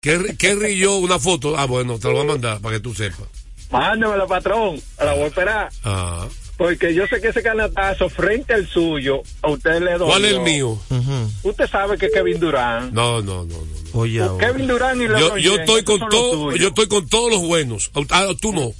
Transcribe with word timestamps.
Kerry 0.00 0.76
yo 0.76 0.96
una 0.98 1.18
foto. 1.18 1.56
Ah, 1.58 1.66
bueno, 1.66 1.98
te 1.98 2.06
lo 2.08 2.14
voy 2.14 2.22
a 2.22 2.26
mandar 2.26 2.60
para 2.60 2.76
que 2.76 2.80
tú 2.80 2.94
sepas. 2.94 3.26
Mándamelo, 3.70 4.26
patrón. 4.26 4.80
La 4.98 5.14
voy 5.14 5.24
a 5.24 5.26
esperar. 5.26 5.68
Ah. 5.84 6.28
Porque 6.56 6.94
yo 6.94 7.06
sé 7.06 7.20
que 7.20 7.28
ese 7.28 7.42
canatazo 7.42 8.08
frente 8.08 8.52
al 8.54 8.66
suyo, 8.66 9.22
a 9.42 9.50
usted 9.50 9.80
le 9.80 9.98
doy. 9.98 10.08
¿Cuál 10.08 10.24
es 10.24 10.32
el 10.32 10.40
mío? 10.40 10.78
Usted 11.42 11.68
sabe 11.68 11.98
que 11.98 12.10
Kevin 12.10 12.40
Durán. 12.40 12.92
No, 12.92 13.22
no, 13.22 13.44
no, 13.44 13.56
no. 13.58 14.00
Oye, 14.00 14.20
ahora. 14.20 14.46
Kevin 14.46 14.66
Durán 14.66 15.00
y 15.00 15.04
Yo, 15.04 15.12
LeBron 15.12 15.38
yo 15.40 15.56
estoy 15.56 15.84
con 15.84 16.00
todo, 16.08 16.56
yo 16.56 16.68
estoy 16.68 16.88
con 16.88 17.08
todos 17.08 17.30
los 17.30 17.42
buenos. 17.42 17.90
Ah, 18.10 18.26
tú 18.40 18.52
no. 18.52 18.72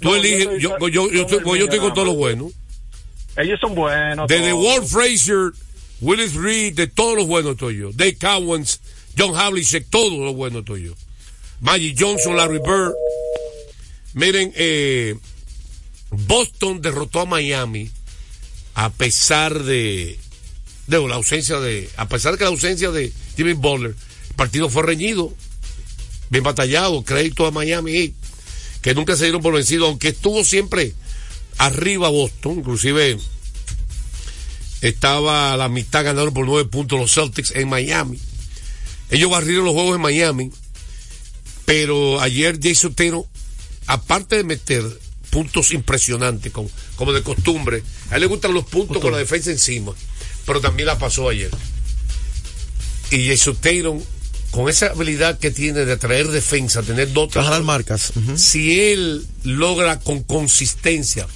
Tú 0.00 0.10
no, 0.10 0.16
eliges, 0.16 0.46
estoy- 0.46 0.60
yo, 0.60 0.78
yo, 0.78 1.10
yo, 1.10 1.28
son 1.28 1.58
estoy, 1.58 1.78
con 1.80 1.92
todos 1.94 2.06
los 2.06 2.16
buenos. 2.16 2.52
Ellos 3.36 3.58
son 3.60 3.74
buenos. 3.74 4.28
Desde. 4.28 4.52
Walt 4.52 4.86
Frazier, 4.86 5.52
Willis 6.00 6.34
Reed, 6.34 6.74
de 6.74 6.86
todos 6.86 7.16
los 7.16 7.26
buenos 7.26 7.52
estoy 7.52 7.78
yo. 7.78 7.90
Dave 7.92 8.16
Cowens, 8.16 8.80
John 9.16 9.34
Havlicek, 9.34 9.88
todos 9.88 10.18
los 10.18 10.34
buenos 10.34 10.60
estoy 10.60 10.84
yo. 10.84 10.94
Magic 11.60 11.96
Johnson, 11.98 12.36
Larry 12.36 12.58
Bird. 12.58 12.92
Miren, 14.14 14.52
eh, 14.56 15.16
Boston 16.10 16.80
derrotó 16.80 17.20
a 17.20 17.26
Miami 17.26 17.90
a 18.74 18.90
pesar 18.90 19.62
de, 19.62 20.18
la 20.86 21.14
ausencia 21.14 21.58
de, 21.60 21.88
a 21.96 22.08
pesar 22.08 22.32
de 22.32 22.38
que 22.38 22.44
la 22.44 22.50
ausencia 22.50 22.90
de 22.90 23.12
Jimmy 23.36 23.54
Butler, 23.54 23.94
el 24.28 24.34
partido 24.36 24.68
fue 24.68 24.82
reñido, 24.82 25.32
bien 26.30 26.44
batallado, 26.44 27.02
crédito 27.02 27.46
a 27.46 27.50
Miami 27.50 28.14
que 28.82 28.94
nunca 28.94 29.16
se 29.16 29.24
dieron 29.24 29.42
por 29.42 29.54
vencido, 29.54 29.86
aunque 29.86 30.08
estuvo 30.08 30.44
siempre 30.44 30.94
arriba 31.58 32.08
Boston, 32.08 32.58
inclusive 32.58 33.18
estaba 34.80 35.56
la 35.56 35.68
mitad 35.68 36.04
ganando 36.04 36.32
por 36.32 36.46
nueve 36.46 36.68
puntos 36.68 37.00
los 37.00 37.12
Celtics 37.12 37.52
en 37.56 37.68
Miami. 37.68 38.20
Ellos 39.10 39.30
barrieron 39.30 39.64
los 39.64 39.74
juegos 39.74 39.96
en 39.96 40.02
Miami, 40.02 40.50
pero 41.64 42.20
ayer 42.20 42.58
Jason 42.62 42.94
Taylor, 42.94 43.24
aparte 43.86 44.36
de 44.36 44.44
meter 44.44 44.84
puntos 45.30 45.72
impresionantes, 45.72 46.52
como, 46.52 46.70
como 46.96 47.12
de 47.12 47.22
costumbre, 47.22 47.82
a 48.10 48.16
él 48.16 48.22
le 48.22 48.26
gustan 48.26 48.54
los 48.54 48.64
puntos 48.64 48.98
con 48.98 49.12
la 49.12 49.18
defensa 49.18 49.50
encima, 49.50 49.92
pero 50.44 50.60
también 50.60 50.86
la 50.86 50.98
pasó 50.98 51.28
ayer. 51.28 51.50
Y 53.10 53.28
Jason 53.28 53.56
Taylor, 53.56 54.00
con 54.50 54.68
esa 54.68 54.86
habilidad 54.86 55.38
que 55.38 55.50
tiene 55.50 55.84
de 55.84 55.92
atraer 55.92 56.28
defensa, 56.28 56.82
tener 56.82 57.12
dos 57.12 57.32
Bajar 57.34 57.62
marcas. 57.62 58.12
Si 58.36 58.80
él 58.80 59.26
logra 59.44 60.00
con 60.00 60.22
consistencia 60.22 61.26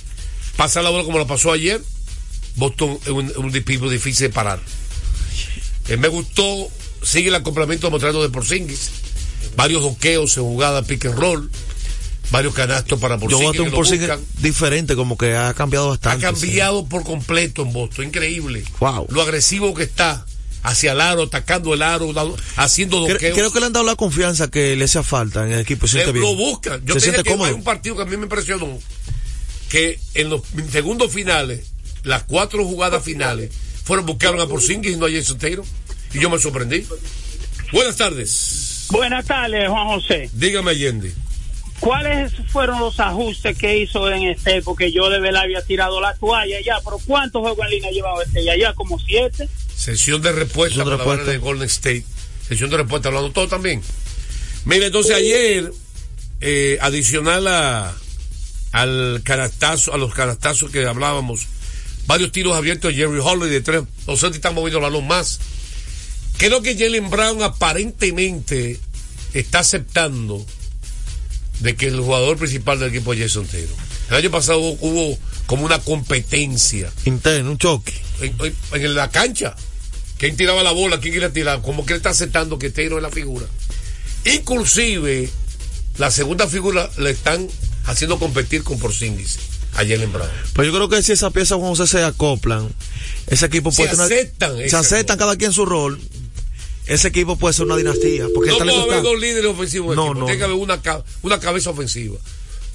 pasar 0.57 0.83
la 0.83 0.91
bola 0.91 1.05
como 1.05 1.19
la 1.19 1.27
pasó 1.27 1.53
ayer, 1.53 1.81
Boston 2.57 2.99
es 3.03 3.09
un, 3.09 3.33
un 3.37 3.55
equipo 3.55 3.89
difícil 3.89 4.29
de 4.29 4.33
parar. 4.33 4.61
Eh, 5.89 5.97
me 5.97 6.09
gustó, 6.09 6.71
sigue 7.03 7.35
el 7.35 7.43
complemento 7.43 7.91
mostrando 7.91 8.23
de 8.23 8.29
Porzingis, 8.29 8.91
varios 9.57 9.83
doqueos 9.83 10.37
en 10.37 10.43
jugada 10.45 10.83
pick 10.83 11.07
and 11.07 11.19
roll, 11.19 11.51
varios 12.31 12.55
canastos 12.55 12.99
para 13.01 13.17
Yo 13.17 13.21
Porzingis. 13.23 13.53
que 13.53 13.61
un 13.63 13.71
lo 13.71 13.75
por 13.77 13.87
buscan. 13.87 14.21
diferente, 14.39 14.95
como 14.97 15.17
que 15.19 15.37
ha 15.37 15.53
cambiado 15.55 15.87
Ha 15.87 15.91
bastante. 15.91 16.27
cambiado 16.27 16.87
por 16.87 17.03
completo 17.05 17.63
en 17.63 17.73
Boston, 17.73 18.07
increíble. 18.07 18.65
Wow. 18.81 19.07
Lo 19.11 19.23
agresivo 19.23 19.75
que 19.75 19.83
está 19.85 20.25
hacia 20.63 20.93
el 20.93 21.01
aro, 21.01 21.23
atacando 21.23 21.73
el 21.73 21.81
aro, 21.83 22.13
haciendo 22.57 23.01
doqueos. 23.01 23.35
Creo 23.35 23.51
que 23.51 23.61
le 23.61 23.67
han 23.67 23.73
dado 23.73 23.87
la 23.87 23.97
confianza 23.97 24.49
que 24.51 24.77
le 24.77 24.85
hacía 24.85 25.03
falta 25.03 25.47
en 25.47 25.53
el 25.53 25.61
equipo. 25.61 25.87
Se 25.87 25.97
Le- 25.99 26.05
siente 26.05 26.21
lo 26.21 26.37
bien. 26.37 26.39
buscan. 26.51 26.85
Yo 26.85 27.01
se 27.01 27.11
que 27.23 27.31
hay 27.33 27.53
un 27.53 27.65
partido 27.65 27.97
que 27.97 28.03
a 28.03 28.05
mí 28.05 28.17
me 28.17 28.25
impresionó 28.25 28.79
que 29.71 29.99
en 30.15 30.29
los 30.31 30.43
segundos 30.71 31.13
finales, 31.13 31.61
las 32.03 32.25
cuatro 32.25 32.65
jugadas 32.67 33.03
finales, 33.03 33.51
fueron 33.85 34.05
buscaron 34.07 34.41
a 34.41 34.47
Porzingis 34.47 34.93
y 34.93 34.97
no 34.97 35.07
a 35.07 35.11
Jason 35.11 35.39
Taylor. 35.39 35.65
Y 36.13 36.21
yo 36.21 36.31
me 36.31 36.39
sorprendí. 36.39 36.87
Buenas 37.73 37.97
tardes. 37.97 38.87
Buenas 38.91 39.25
tardes, 39.25 39.69
Juan 39.69 39.87
José. 39.87 40.31
Dígame 40.33 40.73
Allende. 40.73 41.13
¿Cuáles 41.81 42.33
fueron 42.53 42.79
los 42.81 43.01
ajustes 43.01 43.57
que 43.57 43.79
hizo 43.79 44.11
en 44.11 44.25
este? 44.25 44.61
Porque 44.61 44.93
yo 44.93 45.09
de 45.09 45.19
verdad 45.19 45.45
había 45.45 45.63
tirado 45.63 46.01
la 46.01 46.15
toalla 46.15 46.61
ya, 46.65 46.79
pero 46.85 46.99
¿cuántos 47.07 47.41
juegos 47.41 47.65
en 47.65 47.71
línea 47.71 47.91
llevaba 47.91 48.23
este 48.23 48.45
ya? 48.45 48.55
Ya 48.57 48.75
como 48.75 48.99
siete. 48.99 49.49
Sesión 49.75 50.21
de 50.21 50.33
respuesta 50.33 50.85
para 50.85 50.99
la 50.99 51.25
de 51.25 51.39
Golden 51.39 51.67
State. 51.67 52.05
Sesión 52.47 52.69
de 52.69 52.77
respuesta, 52.77 53.09
hablando 53.09 53.33
todo 53.33 53.49
también. 53.49 53.81
Mira, 54.67 54.87
entonces 54.87 55.17
ayer, 55.17 55.73
eh, 56.43 56.77
adicional 56.83 57.47
a, 57.47 57.95
al 58.73 59.23
canastazo, 59.25 59.95
a 59.95 59.99
los 59.99 60.13
canastazos 60.13 60.71
que 60.71 60.85
hablábamos, 60.85 61.47
varios 62.07 62.31
tiros 62.31 62.57
abiertos 62.57 62.91
de 62.91 62.99
Jerry 62.99 63.21
Holiday 63.23 63.49
de 63.49 63.61
tres, 63.63 63.83
los 64.07 64.21
Celtics 64.21 64.37
están 64.37 64.55
moviendo 64.55 64.79
el 64.79 64.83
balón 64.83 65.07
más. 65.07 65.41
Creo 66.41 66.63
que 66.63 66.77
Jalen 66.77 67.11
Brown 67.11 67.43
aparentemente 67.43 68.81
está 69.35 69.59
aceptando 69.61 70.45
de 71.61 71.77
que 71.77 71.87
el 71.89 72.01
jugador 72.01 72.39
principal 72.39 72.79
del 72.81 72.89
equipo 72.89 73.13
es 73.13 73.21
Jason 73.21 73.47
Taylor. 73.47 73.77
El 74.09 74.17
año 74.17 74.31
pasado 74.31 74.59
hubo 74.59 75.19
como 75.47 75.65
una 75.67 75.79
competencia 75.81 76.91
Interno, 77.05 77.51
un 77.53 77.59
choque. 77.59 77.93
en, 78.23 78.35
en- 78.41 78.83
en 78.85 78.95
la 78.95 79.11
cancha. 79.11 79.55
¿Quién 80.19 80.37
tiraba 80.37 80.63
la 80.63 80.73
bola? 80.73 80.99
¿Quién 81.01 81.13
quería 81.15 81.33
tirar? 81.33 81.61
Como 81.63 81.85
que 81.87 81.93
él 81.93 81.99
está 81.99 82.11
aceptando 82.11 82.59
que 82.59 82.71
Taylor 82.71 82.99
es 82.99 83.03
la 83.03 83.11
figura. 83.11 83.47
Inclusive, 84.25 85.31
la 85.99 86.11
segunda 86.11 86.47
figura 86.49 86.91
le 86.99 87.11
están 87.11 87.49
haciendo 87.85 88.19
competir 88.19 88.63
con 88.63 88.79
Porzingis 88.79 89.39
a 89.75 89.79
Jalen 89.79 90.13
Brown. 90.13 90.29
Pues 90.55 90.67
yo 90.67 90.73
creo 90.75 90.89
que 90.89 91.03
si 91.03 91.13
esa 91.13 91.31
pieza 91.31 91.57
Juan 91.57 91.71
José 91.75 91.87
se 91.87 92.03
acoplan, 92.05 92.69
ese 93.29 93.47
equipo 93.47 93.71
Se 93.71 93.77
puede 93.85 93.91
tener- 93.91 94.07
aceptan 94.07 94.57
se 94.69 94.77
aceptan 94.77 95.19
rol. 95.19 95.27
cada 95.27 95.37
quien 95.37 95.53
su 95.53 95.65
rol. 95.67 96.01
Ese 96.87 97.09
equipo 97.09 97.37
puede 97.37 97.55
ser 97.55 97.67
una 97.67 97.77
dinastía. 97.77 98.27
Porque 98.35 98.51
No 98.51 98.59
puede 98.59 98.73
haber 98.73 98.89
está. 98.89 99.01
dos 99.03 99.21
líderes 99.21 99.51
ofensivos. 99.51 99.95
No, 99.97 100.15
No, 100.15 100.25
Tiene 100.25 100.39
que 100.39 100.45
haber 100.45 100.57
una, 100.57 100.81
una 101.23 101.39
cabeza 101.41 101.71
ofensiva. 101.71 102.19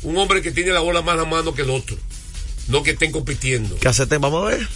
Un 0.04 0.18
hombre 0.18 0.42
que 0.42 0.52
tiene 0.52 0.72
la 0.72 0.80
bola 0.80 1.02
más 1.02 1.20
a 1.20 1.26
mano 1.26 1.54
que 1.54 1.64
el 1.64 1.70
otro. 1.70 1.98
No 2.68 2.84
que 2.84 2.92
estén 2.92 3.12
compitiendo. 3.12 3.76
Que 3.78 3.88
acepten, 3.88 4.22
vamos 4.22 4.44
a 4.46 4.56
ver. 4.56 4.68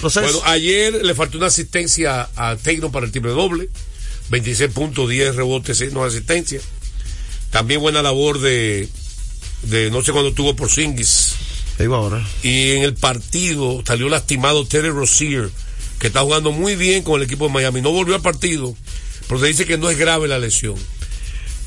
Proceso. 0.00 0.22
Bueno, 0.26 0.40
ayer 0.44 1.04
le 1.04 1.14
faltó 1.14 1.38
una 1.38 1.46
asistencia 1.48 2.28
a 2.36 2.56
Taylor 2.56 2.90
para 2.90 3.06
el 3.06 3.12
triple 3.12 3.32
doble. 3.32 3.68
26 4.30 4.70
puntos, 4.72 5.08
10 5.08 5.36
rebotes, 5.36 5.76
6 5.78 5.92
no 5.92 6.04
asistencia. 6.04 6.60
También 7.50 7.80
buena 7.80 8.02
labor 8.02 8.40
de, 8.40 8.88
de 9.62 9.90
no 9.90 10.02
sé 10.02 10.12
cuándo 10.12 10.32
tuvo 10.32 10.56
por 10.56 10.70
Singis. 10.70 11.34
Ahora. 11.78 12.24
Y 12.42 12.70
en 12.72 12.82
el 12.82 12.94
partido 12.94 13.82
salió 13.86 14.08
lastimado 14.08 14.64
Terry 14.66 14.90
Rozier, 14.90 15.50
que 15.98 16.08
está 16.08 16.20
jugando 16.20 16.52
muy 16.52 16.76
bien 16.76 17.02
con 17.02 17.20
el 17.20 17.26
equipo 17.26 17.46
de 17.46 17.52
Miami. 17.52 17.80
No 17.80 17.90
volvió 17.92 18.14
al 18.14 18.22
partido, 18.22 18.76
pero 19.28 19.40
se 19.40 19.46
dice 19.46 19.64
que 19.66 19.78
no 19.78 19.90
es 19.90 19.98
grave 19.98 20.28
la 20.28 20.38
lesión. 20.38 20.76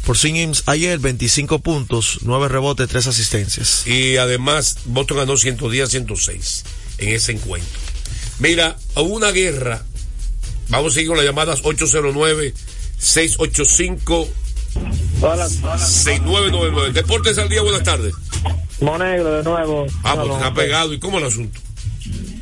Por 0.06 0.18
Sims 0.18 0.64
ayer 0.68 1.00
25 1.00 1.60
puntos, 1.60 2.20
9 2.22 2.48
rebotes, 2.48 2.88
3 2.88 3.08
asistencias. 3.08 3.86
Y 3.86 4.16
además, 4.18 4.78
Boston 4.86 5.18
ganó 5.18 5.36
110 5.36 5.84
a 5.84 5.88
106 5.90 6.64
en 7.00 7.10
ese 7.10 7.34
encuentro. 7.34 7.78
Mira, 8.40 8.78
hubo 8.96 9.16
una 9.16 9.32
guerra. 9.32 9.84
Vamos 10.70 10.94
a 10.94 10.96
seguir 10.96 11.10
con 11.10 11.18
las 11.18 11.26
llamadas 11.26 11.62
809-685. 11.64 14.28
Hola, 15.22 15.50
6999. 15.50 16.94
Deportes 16.94 17.38
al 17.38 17.50
día, 17.50 17.62
buenas 17.62 17.84
tardes. 17.84 18.14
Monegro 18.80 19.34
de 19.34 19.44
nuevo. 19.44 19.86
Ah, 20.04 20.16
pues 20.16 20.32
está 20.32 20.54
pegado. 20.54 20.94
¿Y 20.94 21.00
cómo 21.00 21.18
el 21.18 21.26
asunto? 21.26 21.60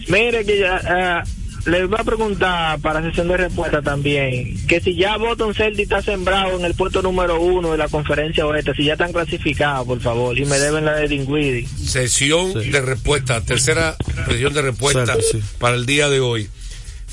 Mire 0.07 0.46
que 0.46 0.59
ya, 0.59 0.78
eh, 0.78 1.23
les 1.65 1.87
voy 1.87 1.97
a 1.99 2.03
preguntar 2.03 2.79
para 2.79 3.01
sesión 3.01 3.27
de 3.27 3.37
respuesta 3.37 3.81
también, 3.81 4.65
que 4.67 4.79
si 4.81 4.95
ya 4.95 5.17
Boston 5.17 5.53
Celtics 5.55 5.83
está 5.83 6.01
sembrado 6.01 6.59
en 6.59 6.65
el 6.65 6.75
puesto 6.75 7.01
número 7.01 7.41
uno 7.41 7.71
de 7.71 7.77
la 7.77 7.87
conferencia 7.87 8.45
oeste, 8.45 8.73
si 8.75 8.85
ya 8.85 8.93
están 8.93 9.11
clasificados, 9.11 9.87
por 9.87 9.99
favor, 9.99 10.37
y 10.37 10.45
me 10.45 10.59
deben 10.59 10.85
la 10.85 10.95
de 10.95 11.07
Dinwiddie. 11.07 11.67
Sesión 11.67 12.53
de 12.53 12.81
respuesta, 12.81 13.41
tercera 13.41 13.95
sesión 14.27 14.53
de 14.53 14.61
respuesta 14.61 15.05
Cierto, 15.05 15.23
sí. 15.31 15.41
para 15.57 15.75
el 15.75 15.85
día 15.85 16.07
de 16.09 16.19
hoy. 16.19 16.49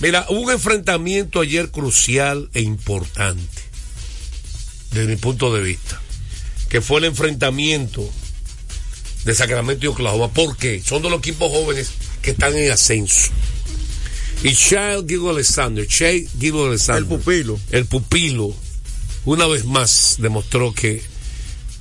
Mira, 0.01 0.27
hubo 0.29 0.41
un 0.41 0.51
enfrentamiento 0.51 1.41
ayer 1.41 1.71
crucial 1.71 2.51
e 2.53 2.61
importante, 2.61 3.63
desde 4.91 5.09
mi 5.09 5.17
punto 5.17 5.55
de 5.55 5.63
vista, 5.63 6.01
que 6.69 6.81
fue 6.81 6.99
el 6.99 7.07
enfrentamiento 7.07 8.07
de 9.25 9.35
Sacramento 9.35 9.87
y 9.87 9.89
Oklahoma. 9.89 10.29
¿Por 10.29 10.57
qué? 10.57 10.83
Son 10.85 11.01
de 11.03 11.09
los 11.09 11.21
equipos 11.21 11.51
jóvenes 11.51 11.93
que 12.21 12.33
están 12.33 12.55
en 12.57 12.71
ascenso. 12.71 13.31
Y 14.43 14.51
Shea 14.51 15.03
Gilgo 15.07 15.31
Alexander, 15.31 15.87
Shea 15.87 16.29
Gilgo 16.39 16.67
Alexander, 16.67 17.03
El 17.03 17.09
pupilo. 17.09 17.61
el 17.71 17.87
pupilo, 17.87 18.55
una 19.25 19.47
vez 19.47 19.65
más 19.65 20.17
demostró 20.19 20.73
que 20.73 21.03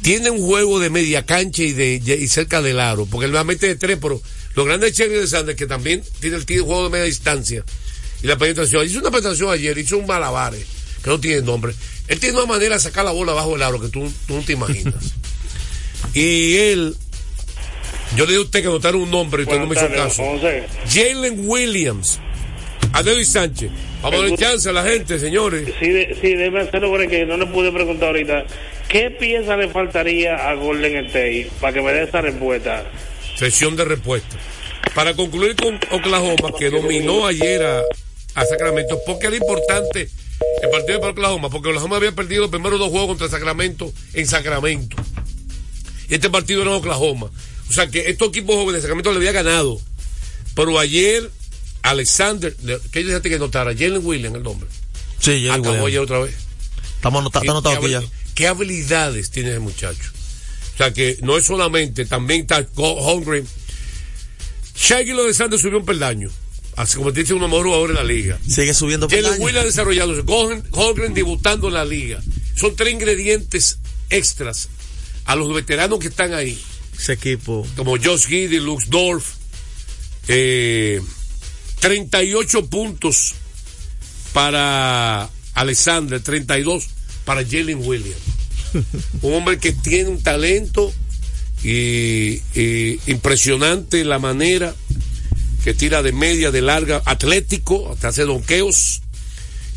tiene 0.02 0.30
un 0.30 0.40
juego 0.40 0.80
de 0.80 0.90
media 0.90 1.26
cancha 1.26 1.64
y 1.64 1.74
de 1.74 1.96
y 1.96 2.28
cerca 2.28 2.62
del 2.62 2.80
aro, 2.80 3.06
porque 3.06 3.26
él 3.26 3.36
va 3.36 3.42
a 3.42 3.44
meter 3.44 3.70
de 3.70 3.76
tres, 3.76 3.98
pero 4.02 4.22
lo 4.56 4.66
grande 4.66 4.88
de 4.88 4.94
Cherry 4.94 5.14
de 5.16 5.28
Sanders 5.28 5.58
que 5.58 5.68
también 5.68 6.04
tiene 6.20 6.38
el 6.38 6.44
juego 6.46 6.86
de 6.86 6.90
media 6.90 7.06
distancia 7.06 7.64
y 8.22 8.28
la 8.28 8.38
penetración. 8.38 8.86
Hizo 8.86 9.00
una 9.00 9.10
penetración 9.12 9.52
ayer, 9.52 9.78
hizo 9.78 9.98
un 9.98 10.06
malabares 10.06 10.66
que 11.04 11.10
no 11.10 11.20
tiene 11.20 11.42
nombre. 11.42 11.74
Él 12.08 12.20
tiene 12.20 12.38
una 12.38 12.46
manera 12.46 12.76
de 12.76 12.82
sacar 12.82 13.06
la 13.06 13.12
bola 13.12 13.34
bajo 13.34 13.56
el 13.56 13.64
aro 13.64 13.80
que 13.80 13.88
tú, 13.88 14.12
tú 14.28 14.36
no 14.36 14.42
te 14.42 14.54
imaginas. 14.54 15.14
y 16.14 16.56
él, 16.58 16.96
yo 18.16 18.26
le 18.26 18.34
dije 18.34 18.42
a 18.42 18.46
usted 18.46 18.62
que 18.62 18.68
anotaron 18.68 19.02
un 19.02 19.12
nombre 19.12 19.44
y 19.44 19.46
usted 19.46 19.60
no 19.60 19.68
me 19.68 19.76
hizo 19.76 19.88
caso. 19.90 20.24
Jalen 20.90 21.48
Williams. 21.48 22.20
Adelis 22.94 23.30
Sánchez. 23.30 23.72
Vamos 24.02 24.20
a 24.20 24.24
darle 24.24 24.38
chance 24.38 24.70
a 24.70 24.74
la 24.74 24.84
gente, 24.84 25.20
señores. 25.20 25.68
Sí, 25.80 25.90
de, 25.90 26.18
sí, 26.20 26.36
déjeme 26.36 26.62
hacerlo 26.62 26.90
porque 26.90 27.26
no 27.26 27.38
le 27.38 27.46
pude 27.48 27.72
preguntar 27.72 28.10
ahorita. 28.10 28.46
¿Qué 28.90 29.12
pieza 29.12 29.56
le 29.56 29.70
faltaría 29.70 30.36
a 30.50 30.56
Golden 30.56 31.06
State 31.06 31.50
para 31.60 31.74
que 31.74 31.82
me 31.82 31.94
dé 31.94 32.04
esa 32.04 32.22
respuesta? 32.22 32.92
Sesión 33.38 33.76
de 33.76 33.86
respuesta. 33.86 34.38
Para 34.94 35.14
concluir 35.14 35.56
con 35.56 35.80
Oklahoma, 35.92 36.52
que 36.58 36.70
dominó 36.70 37.26
ayer 37.26 37.64
a, 37.64 37.82
a 38.36 38.46
Sacramento, 38.46 39.00
porque 39.06 39.28
era 39.28 39.36
importante 39.38 40.10
el 40.62 40.70
partido 40.70 41.00
de 41.00 41.08
Oklahoma, 41.08 41.50
porque 41.50 41.70
Oklahoma 41.70 41.98
había 41.98 42.12
perdido 42.12 42.42
los 42.42 42.52
primeros 42.52 42.80
dos 42.80 42.90
juegos 42.90 43.10
contra 43.10 43.30
Sacramento 43.30 43.92
en 44.14 44.28
Sacramento. 44.28 44.98
Y 46.10 46.16
este 46.16 46.30
partido 46.30 46.62
era 46.62 46.72
en 46.72 46.78
Oklahoma. 46.78 47.32
O 47.70 47.74
sea 47.74 47.88
que 47.88 48.10
estos 48.10 48.30
equipos 48.30 48.56
jóvenes 48.56 48.76
de 48.76 48.82
Sacramento 48.82 49.12
le 49.12 49.18
había 49.18 49.32
ganado. 49.32 49.80
Pero 50.56 50.78
ayer, 50.78 51.30
Alexander, 51.84 52.56
le- 52.64 52.80
¿qué 52.92 53.04
dice 53.04 53.22
que 53.22 53.40
notara? 53.40 53.74
Jalen 53.74 54.02
Williams, 54.06 54.36
el 54.38 54.44
nombre. 54.44 54.70
Sí, 55.20 55.32
Jerry 55.42 55.50
Acabó 55.50 55.86
ayer 55.88 56.00
otra 56.00 56.20
vez. 56.20 56.36
Estamos 56.96 57.22
anota- 57.22 57.40
está 57.40 57.52
anotado 57.52 57.80
¿Qué, 57.80 57.96
aquí 57.98 58.06
ya. 58.06 58.12
qué 58.36 58.48
habilidades 58.48 59.32
tiene 59.32 59.50
ese 59.52 59.60
muchacho? 59.60 60.12
O 60.74 60.78
sea 60.78 60.94
que 60.94 61.18
no 61.22 61.38
es 61.38 61.46
solamente, 61.46 62.06
también 62.06 62.42
está 62.42 62.66
Holmgren. 62.76 63.48
Shaggy 64.76 65.12
lo 65.14 65.26
de 65.26 65.34
Sanders 65.34 65.62
subió 65.62 65.78
un 65.80 65.86
peldaño. 65.86 66.30
Así 66.78 66.96
convertirse 66.96 67.34
en 67.34 67.38
uno 67.38 67.48
mejores 67.48 67.66
jugadores 67.68 67.98
de 67.98 68.02
la 68.04 68.08
liga. 68.08 68.40
Sigue 68.48 68.74
subiendo 68.74 69.08
Jalen 69.10 69.24
peldaños. 69.24 69.46
Williams 69.46 69.66
desarrollándose. 69.68 70.24
Holmgren 70.72 71.14
debutando 71.14 71.68
en 71.68 71.74
la 71.74 71.86
liga. 71.86 72.22
Son 72.56 72.76
tres 72.76 72.94
ingredientes 72.94 73.78
extras 74.10 74.70
a 75.26 75.36
los 75.36 75.54
veteranos 75.54 76.00
que 76.00 76.08
están 76.08 76.34
ahí. 76.34 76.60
Ese 76.98 77.14
equipo. 77.14 77.68
Como 77.76 77.98
Josh 77.98 78.26
Giddy, 78.28 78.60
Lux 78.60 78.90
Dorf. 78.90 79.34
Eh, 80.28 81.02
38 81.82 82.68
puntos 82.68 83.34
para 84.34 85.30
Alexander, 85.56 86.22
32 86.22 86.88
para 87.26 87.44
Jalen 87.44 87.80
Williams. 87.84 88.22
un 89.22 89.34
hombre 89.34 89.58
que 89.58 89.74
tiene 89.74 90.10
un 90.10 90.22
talento 90.24 90.94
y, 91.64 92.40
y 92.56 93.00
impresionante 93.08 94.06
la 94.06 94.20
manera 94.20 94.74
que 95.64 95.74
tira 95.74 96.04
de 96.04 96.12
media, 96.12 96.52
de 96.52 96.62
larga, 96.62 97.02
atlético, 97.06 97.92
hasta 97.92 98.10
hace 98.10 98.24
donqueos. 98.24 99.02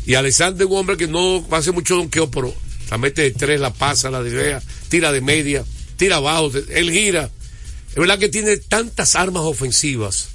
Y 0.05 0.13
Alexander, 0.13 0.67
un 0.67 0.77
hombre 0.77 0.97
que 0.97 1.07
no 1.07 1.45
hace 1.51 1.71
mucho 1.71 1.95
donqueo, 1.95 2.29
pero 2.29 2.53
la 2.91 2.99
mete 2.99 3.23
de 3.23 3.31
tres, 3.31 3.59
la 3.59 3.73
pasa, 3.73 4.11
la 4.11 4.21
desvea, 4.21 4.61
tira 4.89 5.11
de 5.11 5.21
media, 5.21 5.65
tira 5.97 6.17
abajo, 6.17 6.51
él 6.69 6.91
gira. 6.91 7.31
Es 7.89 7.95
verdad 7.95 8.19
que 8.19 8.29
tiene 8.29 8.57
tantas 8.57 9.15
armas 9.15 9.43
ofensivas 9.43 10.29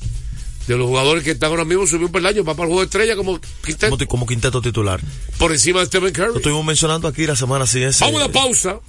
de 0.74 0.78
los 0.78 0.88
jugadores 0.88 1.24
que 1.24 1.32
están 1.32 1.50
ahora 1.50 1.64
mismo 1.64 1.86
subió 1.86 2.06
un 2.06 2.12
peldaño, 2.12 2.44
va 2.44 2.54
para 2.54 2.64
el 2.64 2.68
juego 2.68 2.80
de 2.80 2.84
estrella 2.86 3.16
como, 3.16 3.40
quinteto, 3.64 4.06
Como, 4.06 4.26
quinteto 4.26 4.60
titular. 4.62 5.00
por 5.38 5.52
encima 5.52 5.80
de 5.80 5.86
Stephen 5.86 6.08
Lo 6.08 6.12
Curry. 6.12 6.36
estuvimos 6.36 6.64
mencionando 6.64 7.08
aquí 7.08 7.26
la 7.26 7.36
semana 7.36 7.66
siguiente. 7.66 7.96
Vamos 8.00 8.22
a 8.22 8.24
una 8.26 8.32
pausa. 8.32 8.80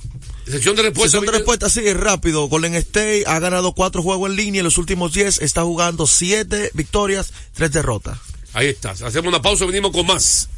Sección 0.48 0.76
de 0.76 0.82
respuesta. 0.82 1.18
Sesión 1.18 1.26
de 1.26 1.32
respuesta 1.38 1.70
sigue 1.70 1.94
rápido. 1.94 2.48
Golden 2.48 2.74
State 2.76 3.24
ha 3.28 3.40
ganado 3.40 3.74
cuatro 3.74 4.02
juegos 4.02 4.30
en 4.30 4.36
línea 4.36 4.60
en 4.60 4.66
los 4.66 4.78
últimos 4.78 5.14
10. 5.14 5.42
Está 5.42 5.64
jugando 5.64 6.08
siete 6.08 6.72
victorias, 6.74 7.32
tres 7.54 7.72
derrotas. 7.72 8.18
Ahí 8.54 8.68
está. 8.68 8.92
Hacemos 8.92 9.28
una 9.28 9.42
pausa, 9.42 9.66
venimos 9.66 9.92
con 9.92 10.06
más 10.08 10.50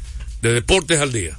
de 0.42 0.52
Deportes 0.52 1.00
al 1.00 1.12
Día. 1.12 1.38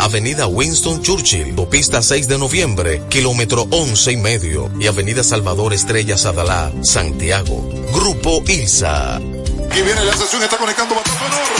Avenida 0.00 0.46
Winston 0.46 1.02
Churchill, 1.02 1.54
Pista 1.68 2.00
6 2.00 2.26
de 2.26 2.38
Noviembre, 2.38 3.02
kilómetro 3.10 3.66
11 3.70 4.12
y 4.12 4.16
medio, 4.16 4.70
y 4.80 4.86
Avenida 4.86 5.22
Salvador 5.22 5.74
Estrella 5.74 6.16
Sadalá, 6.16 6.72
Santiago. 6.82 7.68
Grupo 7.92 8.42
ILSA. 8.46 9.20
Y 9.20 9.82
viene 9.82 10.02
la 10.02 10.16
sesión, 10.16 10.42
está 10.42 10.56
conectando 10.56 10.94
enorme. 10.94 11.12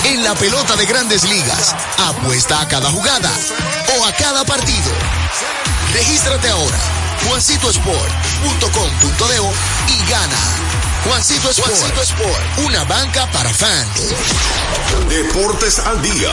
En 0.04 0.24
la 0.24 0.34
pelota 0.34 0.74
de 0.76 0.86
grandes 0.86 1.28
ligas, 1.28 1.76
apuesta 1.98 2.62
a 2.62 2.68
cada 2.68 2.90
jugada 2.90 3.30
o 3.98 4.06
a 4.06 4.12
cada 4.12 4.42
partido. 4.44 4.90
Regístrate 5.92 6.48
ahora, 6.48 6.78
juancitosport.com.de 7.28 9.92
y 9.92 9.98
gana. 10.10 10.69
Juancito 11.04 11.50
Sport, 11.50 11.70
Juancito 11.70 12.02
Sport, 12.02 12.58
una 12.66 12.84
banca 12.84 13.26
para 13.32 13.48
fans. 13.52 14.14
Deportes 15.08 15.78
al 15.78 16.00
día. 16.02 16.32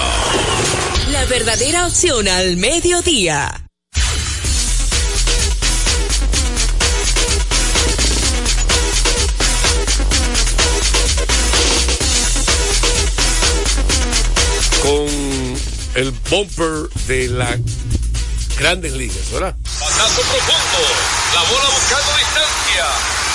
La 1.10 1.26
verdadera 1.26 1.88
opción 1.88 2.28
al 2.28 2.58
mediodía. 2.58 3.64
Con 14.82 15.58
el 15.96 16.12
bumper 16.30 16.90
de 17.08 17.30
las 17.30 17.58
grandes 18.58 18.92
ligas, 18.94 19.32
¿verdad? 19.32 19.56
Batazo 19.80 20.22
profundo. 20.22 20.88
La 21.34 21.42
bola 21.44 21.70
buscando 21.70 22.18
distancia. 22.18 22.86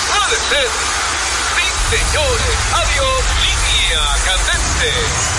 Puede 0.07 0.61
ser. 0.61 0.92
Señores. 1.89 2.55
Adiós. 2.73 3.23
Línea 3.43 4.03
candente. 4.25 5.33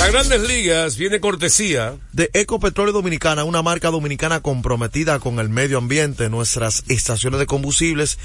Las 0.00 0.12
grandes 0.12 0.40
ligas 0.48 0.96
viene 0.96 1.20
cortesía 1.20 1.98
De 2.12 2.30
Ecopetróleo 2.32 2.92
Dominicana, 2.92 3.44
una 3.44 3.60
marca 3.60 3.90
dominicana 3.90 4.40
comprometida 4.40 5.18
con 5.18 5.38
el 5.40 5.50
medio 5.50 5.76
ambiente. 5.76 6.30
Nuestras 6.30 6.84
estaciones 6.88 7.38
de 7.38 7.44
combustibles 7.44 8.18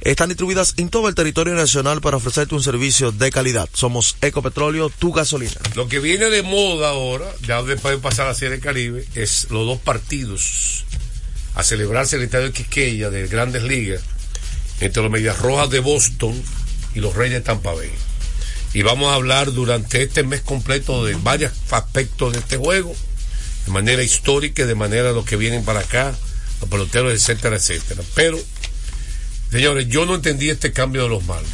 están 0.00 0.28
distribuidas 0.28 0.74
en 0.76 0.88
todo 0.88 1.08
el 1.08 1.14
territorio 1.14 1.54
nacional 1.54 2.00
para 2.00 2.16
ofrecerte 2.16 2.56
un 2.56 2.64
servicio 2.64 3.12
de 3.12 3.30
calidad. 3.30 3.68
Somos 3.72 4.16
Ecopetróleo, 4.20 4.90
tu 4.90 5.12
gasolina. 5.12 5.52
Lo 5.76 5.86
que 5.86 6.00
viene 6.00 6.30
de 6.30 6.42
moda 6.42 6.88
ahora, 6.90 7.26
ya 7.46 7.62
después 7.62 7.94
de 7.94 8.02
pasar 8.02 8.26
a 8.26 8.34
Serie 8.34 8.58
Caribe, 8.58 9.04
es 9.14 9.46
los 9.50 9.64
dos 9.64 9.78
partidos 9.78 10.84
a 11.54 11.62
celebrarse 11.62 12.16
en 12.16 12.22
el 12.22 12.26
estadio 12.26 12.46
de 12.46 12.52
Quiqueya 12.52 13.08
de 13.08 13.28
Grandes 13.28 13.62
Ligas 13.62 14.02
entre 14.80 15.02
los 15.02 15.10
Medias 15.10 15.38
Rojas 15.38 15.70
de 15.70 15.80
Boston 15.80 16.40
y 16.94 17.00
los 17.00 17.14
Reyes 17.14 17.34
de 17.34 17.40
Tampa 17.42 17.72
Bay. 17.72 17.90
Y 18.72 18.82
vamos 18.82 19.10
a 19.10 19.14
hablar 19.14 19.52
durante 19.52 20.02
este 20.02 20.22
mes 20.22 20.40
completo 20.42 21.04
de 21.04 21.14
varios 21.14 21.52
aspectos 21.70 22.32
de 22.32 22.38
este 22.38 22.56
juego, 22.56 22.94
de 23.66 23.72
manera 23.72 24.02
histórica 24.02 24.64
de 24.64 24.74
manera 24.74 25.12
los 25.12 25.24
que 25.24 25.36
vienen 25.36 25.64
para 25.64 25.80
acá, 25.80 26.14
los 26.60 26.70
peloteros, 26.70 27.12
etcétera, 27.12 27.56
etcétera. 27.56 28.02
Pero, 28.14 28.38
señores, 29.50 29.88
yo 29.88 30.06
no 30.06 30.14
entendí 30.14 30.48
este 30.50 30.72
cambio 30.72 31.02
de 31.02 31.08
los 31.08 31.24
Marlins. 31.24 31.52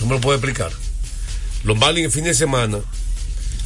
¿No 0.00 0.06
me 0.06 0.14
lo 0.14 0.20
puedo 0.20 0.36
explicar? 0.36 0.72
Los 1.62 1.76
Marlins 1.76 2.06
el 2.06 2.12
fin 2.12 2.24
de 2.24 2.34
semana 2.34 2.78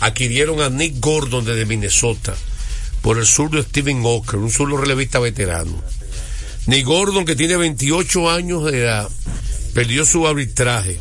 adquirieron 0.01 0.61
a 0.61 0.69
Nick 0.69 1.01
Gordon 1.01 1.45
desde 1.45 1.65
Minnesota 1.65 2.35
por 3.01 3.19
el 3.19 3.27
zurdo 3.27 3.63
Steven 3.63 4.03
Walker, 4.03 4.37
un 4.37 4.51
zurdo 4.51 4.77
relevista 4.77 5.19
veterano. 5.19 5.83
Nick 6.67 6.87
Gordon, 6.87 7.25
que 7.25 7.37
tiene 7.37 7.57
28 7.57 8.31
años 8.31 8.65
de 8.65 8.81
edad, 8.81 9.09
perdió 9.75 10.05
su 10.05 10.27
arbitraje. 10.27 10.99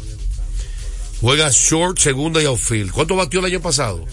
Juega 1.22 1.50
short, 1.52 2.00
segunda 2.00 2.42
y 2.42 2.46
outfield. 2.46 2.92
¿Cuánto 2.92 3.16
batió 3.16 3.40
el 3.40 3.46
año 3.46 3.62
pasado? 3.62 4.06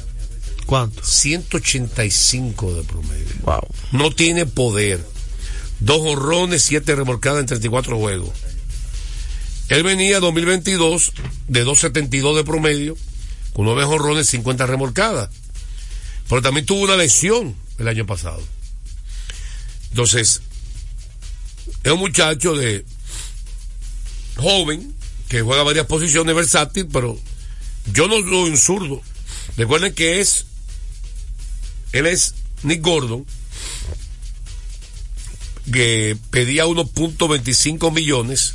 ¿Cuánto? 0.67 1.03
185 1.05 2.75
de 2.75 2.83
promedio. 2.85 3.35
Wow. 3.43 3.67
No 3.91 4.13
tiene 4.13 4.47
poder. 4.47 5.05
Dos 5.81 6.01
honrones, 6.03 6.63
siete 6.63 6.95
remolcadas 6.95 7.41
en 7.41 7.47
34 7.47 7.99
juegos. 7.99 8.31
Él 9.71 9.83
venía 9.83 10.21
2022 10.21 11.13
de 11.49 11.65
2.72 11.65 12.37
de 12.37 12.45
promedio, 12.45 12.97
con 13.53 13.65
nueve 13.65 13.85
honrones, 13.85 14.29
50 14.29 14.67
remolcadas. 14.67 15.31
Pero 16.29 16.43
también 16.43 16.67
tuvo 16.67 16.83
una 16.83 16.97
lesión 16.97 17.57
el 17.79 17.89
año 17.89 18.07
pasado. 18.07 18.43
Entonces, 19.91 20.43
es 21.83 21.93
un 21.93 21.99
muchacho 21.99 22.55
de 22.55 22.85
joven 24.37 24.95
que 25.29 25.43
juega 25.43 25.63
varias 25.63 25.87
posiciones 25.87 26.35
versátil, 26.35 26.89
pero 26.93 27.19
yo 27.93 28.09
no 28.09 28.17
soy 28.21 28.51
un 28.51 28.57
zurdo. 28.57 29.03
Recuerden 29.57 29.95
que 29.95 30.21
es, 30.21 30.47
él 31.93 32.07
es 32.07 32.35
Nick 32.63 32.83
Gordon, 32.83 33.25
que 35.73 36.17
pedía 36.31 36.67
1.25 36.67 37.93
millones 37.93 38.55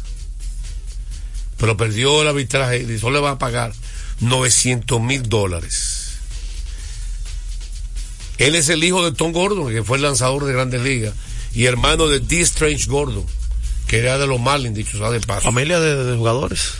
pero 1.57 1.77
perdió 1.77 2.21
el 2.21 2.27
arbitraje 2.27 2.83
y 2.83 2.99
solo 2.99 3.17
le 3.17 3.21
va 3.21 3.31
a 3.31 3.39
pagar 3.39 3.73
900 4.19 5.01
mil 5.01 5.23
dólares. 5.23 6.17
Él 8.37 8.55
es 8.55 8.67
el 8.69 8.83
hijo 8.83 9.03
de 9.03 9.15
Tom 9.15 9.31
Gordon, 9.31 9.71
que 9.71 9.83
fue 9.83 9.97
el 9.97 10.03
lanzador 10.03 10.45
de 10.45 10.53
Grandes 10.53 10.81
Ligas, 10.81 11.13
y 11.55 11.65
hermano 11.65 12.07
de 12.07 12.19
D. 12.19 12.41
Strange 12.41 12.87
Gordon, 12.87 13.25
que 13.87 13.97
era 13.97 14.17
de 14.17 14.27
los 14.27 14.39
Marlins, 14.39 14.75
dicho 14.75 14.97
sea 14.97 15.09
de 15.09 15.21
paso. 15.21 15.41
Familia 15.41 15.79
de, 15.79 16.03
de 16.03 16.17
jugadores. 16.17 16.73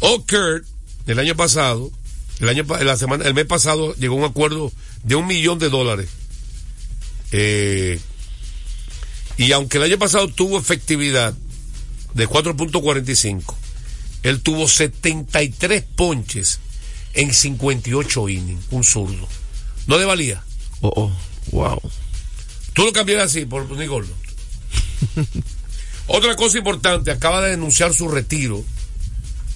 Oakert, 0.00 0.64
el 1.06 1.18
año 1.18 1.34
pasado, 1.34 1.90
el 2.38 2.48
año 2.48 2.64
la 2.82 2.96
semana, 2.96 3.26
el 3.26 3.34
mes 3.34 3.46
pasado 3.46 3.94
llegó 3.96 4.14
a 4.14 4.18
un 4.18 4.24
acuerdo 4.24 4.72
de 5.02 5.16
un 5.16 5.26
millón 5.26 5.58
de 5.58 5.68
dólares. 5.68 6.08
Eh, 7.32 8.00
y 9.36 9.52
aunque 9.52 9.78
el 9.78 9.84
año 9.84 9.98
pasado 9.98 10.28
tuvo 10.28 10.58
efectividad 10.58 11.34
de 12.14 12.28
4.45, 12.28 13.54
él 14.22 14.42
tuvo 14.42 14.68
73 14.68 15.84
ponches 15.96 16.60
en 17.14 17.34
58 17.34 18.28
innings, 18.28 18.64
un 18.70 18.84
zurdo. 18.84 19.28
¿No 19.86 19.98
le 19.98 20.04
valía? 20.04 20.42
Oh, 20.82 20.92
oh, 20.94 21.12
wow. 21.52 21.80
Tú 22.72 22.84
lo 22.84 22.92
cambiaras 22.92 23.26
así 23.26 23.46
por 23.46 23.68
Tony 23.68 23.86
Gordon. 23.86 24.14
Otra 26.06 26.36
cosa 26.36 26.58
importante, 26.58 27.10
acaba 27.10 27.40
de 27.40 27.50
denunciar 27.50 27.94
su 27.94 28.08
retiro 28.08 28.64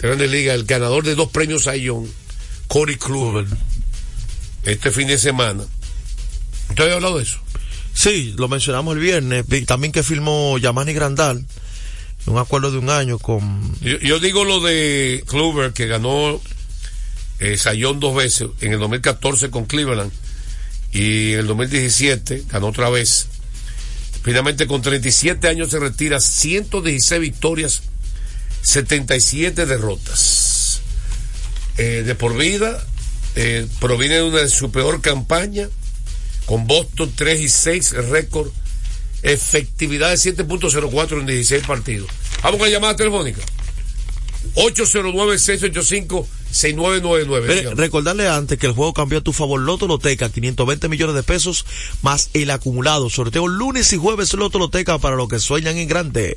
de 0.00 0.08
Grandes 0.08 0.30
Ligas, 0.30 0.54
el 0.54 0.64
ganador 0.64 1.04
de 1.04 1.14
dos 1.14 1.30
premios 1.30 1.66
a 1.66 1.76
Young, 1.76 2.06
Corey 2.68 2.96
Kluber, 2.96 3.46
este 4.64 4.90
fin 4.90 5.08
de 5.08 5.18
semana. 5.18 5.64
¿Usted 6.68 6.84
había 6.84 6.94
hablado 6.94 7.18
de 7.18 7.24
eso? 7.24 7.38
Sí, 7.92 8.34
lo 8.36 8.48
mencionamos 8.48 8.94
el 8.94 9.00
viernes. 9.00 9.46
Vi 9.46 9.64
También 9.64 9.92
que 9.92 10.02
firmó 10.02 10.58
Yamani 10.58 10.92
Grandal, 10.92 11.44
un 12.26 12.38
acuerdo 12.38 12.70
de 12.70 12.78
un 12.78 12.90
año 12.90 13.18
con... 13.18 13.78
Yo, 13.80 13.98
yo 13.98 14.18
digo 14.18 14.44
lo 14.44 14.60
de 14.60 15.24
Kluber, 15.26 15.72
que 15.72 15.86
ganó 15.86 16.40
eh, 17.38 17.56
Sayón 17.56 18.00
dos 18.00 18.14
veces, 18.14 18.48
en 18.60 18.72
el 18.72 18.78
2014 18.78 19.50
con 19.50 19.66
Cleveland, 19.66 20.12
y 20.94 21.32
en 21.32 21.40
el 21.40 21.46
2017 21.48 22.44
ganó 22.50 22.68
otra 22.68 22.88
vez. 22.88 23.26
Finalmente 24.22 24.66
con 24.66 24.80
37 24.80 25.48
años 25.48 25.70
se 25.70 25.80
retira, 25.80 26.20
116 26.20 27.20
victorias, 27.20 27.82
77 28.62 29.66
derrotas. 29.66 30.80
Eh, 31.76 32.04
de 32.06 32.14
por 32.14 32.36
vida, 32.38 32.86
eh, 33.34 33.66
proviene 33.80 34.14
de 34.14 34.22
una 34.22 34.38
de 34.38 34.48
su 34.48 34.70
peor 34.70 35.00
campaña, 35.00 35.68
con 36.46 36.66
Boston 36.68 37.12
3 37.14 37.40
y 37.40 37.48
6 37.48 37.92
récord, 38.10 38.50
efectividad 39.22 40.10
de 40.10 40.16
7.04 40.16 41.20
en 41.20 41.26
16 41.26 41.66
partidos. 41.66 42.08
Vamos 42.42 42.58
con 42.58 42.68
la 42.68 42.72
llamada 42.72 42.94
telefónica. 42.94 43.42
809-685-6999. 44.54 47.42
Mire, 47.42 47.54
Dígame. 47.56 47.76
recordarle 47.76 48.28
antes 48.28 48.58
que 48.58 48.66
el 48.66 48.72
juego 48.72 48.92
cambió 48.92 49.18
a 49.18 49.22
tu 49.22 49.32
favor 49.32 49.60
Loto 49.60 49.86
Loteca, 49.86 50.28
520 50.28 50.88
millones 50.88 51.14
de 51.16 51.22
pesos 51.22 51.64
más 52.02 52.30
el 52.34 52.50
acumulado. 52.50 53.08
Sorteo 53.10 53.46
lunes 53.48 53.92
y 53.92 53.96
jueves 53.96 54.32
Loto 54.34 54.58
Loteca 54.58 54.98
para 54.98 55.16
los 55.16 55.28
que 55.28 55.38
sueñan 55.38 55.76
en 55.78 55.88
grande. 55.88 56.36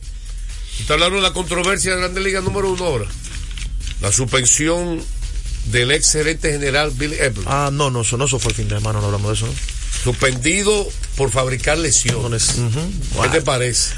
Está 0.79 0.93
hablando 0.93 1.17
de 1.17 1.23
la 1.23 1.33
controversia 1.33 1.95
de 1.95 2.01
Grande 2.01 2.21
Liga 2.21 2.41
número 2.41 2.71
uno 2.71 2.85
ahora. 2.85 3.05
La 4.01 4.11
suspensión 4.11 5.01
del 5.71 5.89
ex 5.91 6.11
gerente 6.11 6.51
general 6.51 6.91
Bill 6.91 7.13
Epler. 7.13 7.45
Ah, 7.47 7.69
no, 7.73 7.89
no, 7.89 8.01
eso 8.01 8.15
no, 8.17 8.25
eso 8.25 8.37
fue 8.39 8.51
el 8.51 8.55
fin 8.55 8.67
de 8.67 8.77
semana, 8.77 8.99
no 8.99 9.07
hablamos 9.07 9.27
de 9.29 9.33
eso. 9.33 9.47
¿no? 9.47 9.53
Suspendido 10.03 10.87
por 11.15 11.31
fabricar 11.31 11.77
lesiones. 11.79 12.55
¿Qué 13.23 13.29
te 13.29 13.41
parece? 13.41 13.93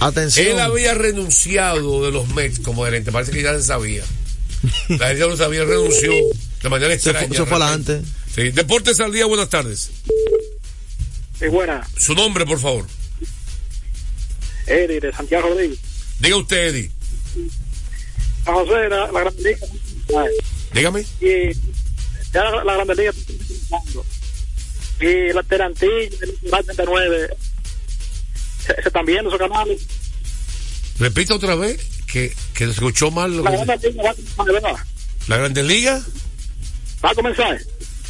Atención. 0.00 0.46
Él 0.48 0.60
había 0.60 0.94
renunciado 0.94 2.04
de 2.04 2.10
los 2.12 2.28
Mets 2.28 2.58
como 2.60 2.84
gerente, 2.84 3.12
parece 3.12 3.32
que 3.32 3.42
ya 3.42 3.54
se 3.54 3.62
sabía. 3.62 4.02
La 4.88 5.08
gente 5.08 5.18
ya 5.20 5.26
lo 5.26 5.36
sabía, 5.36 5.64
renunció 5.64 6.12
de 6.62 6.68
manera 6.68 6.88
Se 6.90 7.10
extraña. 7.10 7.28
fue, 7.28 7.36
se 7.36 7.46
fue 7.46 7.56
adelante. 7.62 8.02
Sí. 8.34 8.50
Deportes 8.50 8.98
al 9.00 9.12
día, 9.12 9.26
buenas 9.26 9.48
tardes. 9.50 9.90
Sí, 11.38 11.46
buena. 11.48 11.86
Su 11.98 12.14
nombre, 12.14 12.44
por 12.46 12.58
favor. 12.60 12.86
Eddie 14.66 15.00
de 15.00 15.12
Santiago 15.12 15.48
Rodríguez. 15.48 15.78
Diga 16.18 16.36
usted, 16.36 16.68
Eddie. 16.68 16.90
San 18.44 18.54
José, 18.54 18.88
la, 18.88 19.10
la 19.12 19.20
Grande 19.20 19.42
Liga. 19.42 19.66
Dígame. 20.72 21.00
Y 21.20 21.52
ya 22.32 22.44
la, 22.44 22.64
la 22.64 22.74
Grande 22.74 22.94
Liga. 22.94 23.12
Y 25.00 25.32
la 25.32 25.42
Terantilla, 25.42 25.92
el 26.22 26.38
Nacional 26.50 26.64
39. 26.76 27.36
Se, 28.66 28.74
se 28.74 28.88
están 28.88 29.04
viendo 29.04 29.28
esos 29.28 29.38
canales. 29.38 29.82
Repita 30.98 31.34
otra 31.34 31.54
vez 31.54 31.80
que, 32.10 32.32
que 32.54 32.64
escuchó 32.64 33.10
mal 33.10 33.36
lo 33.36 33.42
La 33.42 33.50
que. 33.50 33.64
Grande 33.64 33.90
Liga 33.90 34.02
va 34.02 34.10
a 34.10 34.14
comenzar, 34.14 34.46
¿verdad? 34.46 34.76
¿La 35.26 35.36
Grandes 35.38 35.64
Ligas? 35.64 36.04
Va 37.04 37.10
a 37.10 37.14
comenzar. 37.14 37.60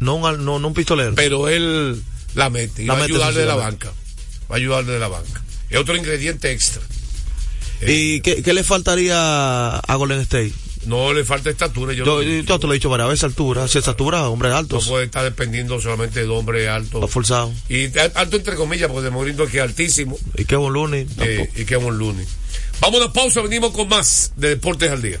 No 0.00 0.16
un, 0.16 0.44
no, 0.44 0.58
no 0.58 0.68
un 0.68 0.74
pistolero. 0.74 1.14
pero 1.14 1.48
él 1.48 2.02
la 2.34 2.50
mete 2.50 2.82
y 2.82 2.86
La 2.86 2.94
va 2.94 2.98
a 3.00 3.02
mete, 3.02 3.12
ayudar 3.14 3.32
sí, 3.32 3.38
de 3.40 3.46
la 3.46 3.54
banca. 3.56 3.92
Va 4.50 4.54
a 4.54 4.58
ayudar 4.58 4.84
de 4.84 4.98
la 4.98 5.08
banca. 5.08 5.42
Es 5.70 5.78
otro 5.78 5.96
ingrediente 5.96 6.50
extra. 6.50 6.82
¿Y 7.84 8.20
qué, 8.20 8.42
qué 8.42 8.52
le 8.54 8.62
faltaría 8.62 9.76
a 9.78 9.94
Golden 9.96 10.20
State? 10.20 10.52
No 10.86 11.12
le 11.12 11.24
falta 11.24 11.48
estatura. 11.50 11.92
Yo, 11.92 12.04
Yo, 12.04 12.22
no, 12.22 12.22
yo 12.22 12.58
te 12.58 12.66
lo 12.66 12.72
he 12.72 12.76
dicho 12.76 12.88
varias 12.90 13.08
veces, 13.08 13.24
altura. 13.24 13.66
Si 13.68 13.78
es 13.78 13.86
altura, 13.88 14.28
hombre 14.28 14.48
no 14.50 14.56
alto. 14.56 14.80
puede 14.80 15.04
estar 15.04 15.22
dependiendo 15.24 15.80
solamente 15.80 16.20
de 16.20 16.28
hombre 16.28 16.68
alto. 16.68 16.98
Está 16.98 17.08
forzado. 17.08 17.52
Y 17.68 17.86
alto 18.14 18.36
entre 18.36 18.56
comillas, 18.56 18.88
porque 18.88 19.04
de 19.04 19.10
Morindo 19.10 19.44
aquí 19.44 19.58
es 19.58 19.62
altísimo. 19.62 20.18
Y 20.36 20.44
qué 20.44 20.56
buen 20.56 20.72
lunes. 20.72 21.06
Eh, 21.20 21.50
y 21.56 21.64
que 21.64 21.76
un 21.76 21.98
lunes. 21.98 22.28
Vamos 22.80 23.00
a 23.00 23.04
una 23.04 23.12
pausa, 23.12 23.40
venimos 23.42 23.70
con 23.72 23.88
más 23.88 24.32
de 24.36 24.50
Deportes 24.50 24.90
al 24.90 25.02
Día. 25.02 25.20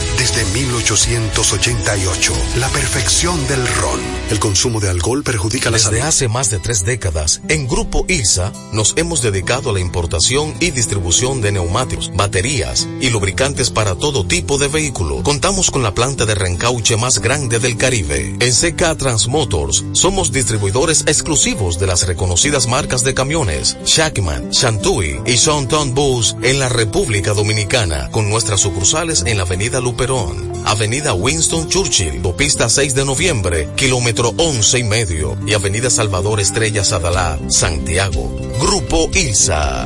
desde 0.17 0.45
1888, 0.45 2.33
la 2.57 2.69
perfección 2.69 3.47
del 3.47 3.65
ron. 3.67 3.99
El 4.29 4.39
consumo 4.39 4.79
de 4.79 4.89
alcohol 4.89 5.23
perjudica 5.23 5.69
la 5.69 5.79
salud. 5.79 5.95
Desde 5.95 6.07
hace 6.07 6.27
más 6.27 6.49
de 6.49 6.59
tres 6.59 6.85
décadas, 6.85 7.41
en 7.47 7.67
Grupo 7.67 8.05
ILSA 8.07 8.53
nos 8.71 8.93
hemos 8.97 9.21
dedicado 9.21 9.69
a 9.69 9.73
la 9.73 9.79
importación 9.79 10.53
y 10.59 10.71
distribución 10.71 11.41
de 11.41 11.51
neumáticos, 11.51 12.11
baterías 12.15 12.87
y 12.99 13.09
lubricantes 13.09 13.69
para 13.69 13.95
todo 13.95 14.25
tipo 14.25 14.57
de 14.57 14.67
vehículo. 14.67 15.23
Contamos 15.23 15.71
con 15.71 15.83
la 15.83 15.93
planta 15.93 16.25
de 16.25 16.35
reencauche 16.35 16.97
más 16.97 17.19
grande 17.19 17.59
del 17.59 17.77
Caribe. 17.77 18.35
En 18.39 18.53
CK 18.53 18.97
Transmotors 18.97 19.83
somos 19.93 20.31
distribuidores 20.31 21.03
exclusivos 21.07 21.79
de 21.79 21.87
las 21.87 22.07
reconocidas 22.07 22.67
marcas 22.67 23.03
de 23.03 23.13
camiones 23.13 23.77
Shackman, 23.85 24.49
Shantui 24.51 25.21
y 25.25 25.37
Sonton 25.37 25.93
Bus 25.93 26.35
en 26.41 26.59
la 26.59 26.69
República 26.69 27.33
Dominicana, 27.33 28.09
con 28.11 28.29
nuestras 28.29 28.61
sucursales 28.61 29.23
en 29.25 29.37
la 29.37 29.43
Avenida 29.43 29.79
Luperón, 30.01 30.51
Avenida 30.65 31.13
Winston 31.13 31.69
Churchill, 31.69 32.23
Pista 32.35 32.67
6 32.69 32.95
de 32.95 33.05
noviembre, 33.05 33.69
kilómetro 33.75 34.33
11 34.35 34.79
y 34.79 34.83
medio, 34.83 35.37
y 35.45 35.53
Avenida 35.53 35.91
Salvador 35.91 36.39
Estrella 36.39 36.83
Sadalá, 36.83 37.37
Santiago. 37.49 38.35
Grupo 38.59 39.11
ILSA. 39.13 39.85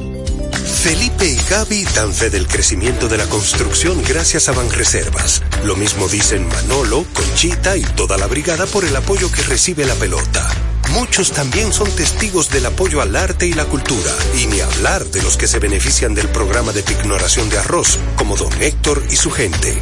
Felipe 0.84 1.28
y 1.28 1.36
Gaby 1.50 1.84
dan 1.94 2.14
fe 2.14 2.30
del 2.30 2.48
crecimiento 2.48 3.10
de 3.10 3.18
la 3.18 3.26
construcción 3.26 4.02
gracias 4.08 4.48
a 4.48 4.54
Banreservas. 4.54 5.44
Lo 5.66 5.76
mismo 5.76 6.08
dicen 6.08 6.48
Manolo, 6.48 7.04
Conchita 7.14 7.76
y 7.76 7.84
toda 7.84 8.18
la 8.18 8.28
brigada 8.28 8.68
por 8.68 8.86
el 8.86 8.96
apoyo 8.96 9.30
que 9.30 9.42
recibe 9.42 9.86
la 9.86 9.96
pelota. 9.96 10.50
Muchos 10.94 11.32
también 11.32 11.74
son 11.74 11.92
testigos 11.92 12.50
del 12.50 12.68
apoyo 12.68 13.02
al 13.02 13.16
arte 13.18 13.48
y 13.48 13.54
la 13.54 13.66
cultura, 13.66 14.12
y 14.38 14.46
ni 14.46 14.62
hablar 14.62 15.04
de 15.06 15.22
los 15.22 15.36
que 15.36 15.48
se 15.48 15.60
benefician 15.60 16.14
del 16.14 16.30
programa 16.30 16.72
de 16.72 16.84
pignoración 16.84 17.50
de 17.50 17.58
arroz, 17.58 18.00
como 18.16 18.38
don 18.38 18.54
Héctor 18.62 19.04
y 19.10 19.18
su 19.18 19.30
gente. 19.30 19.82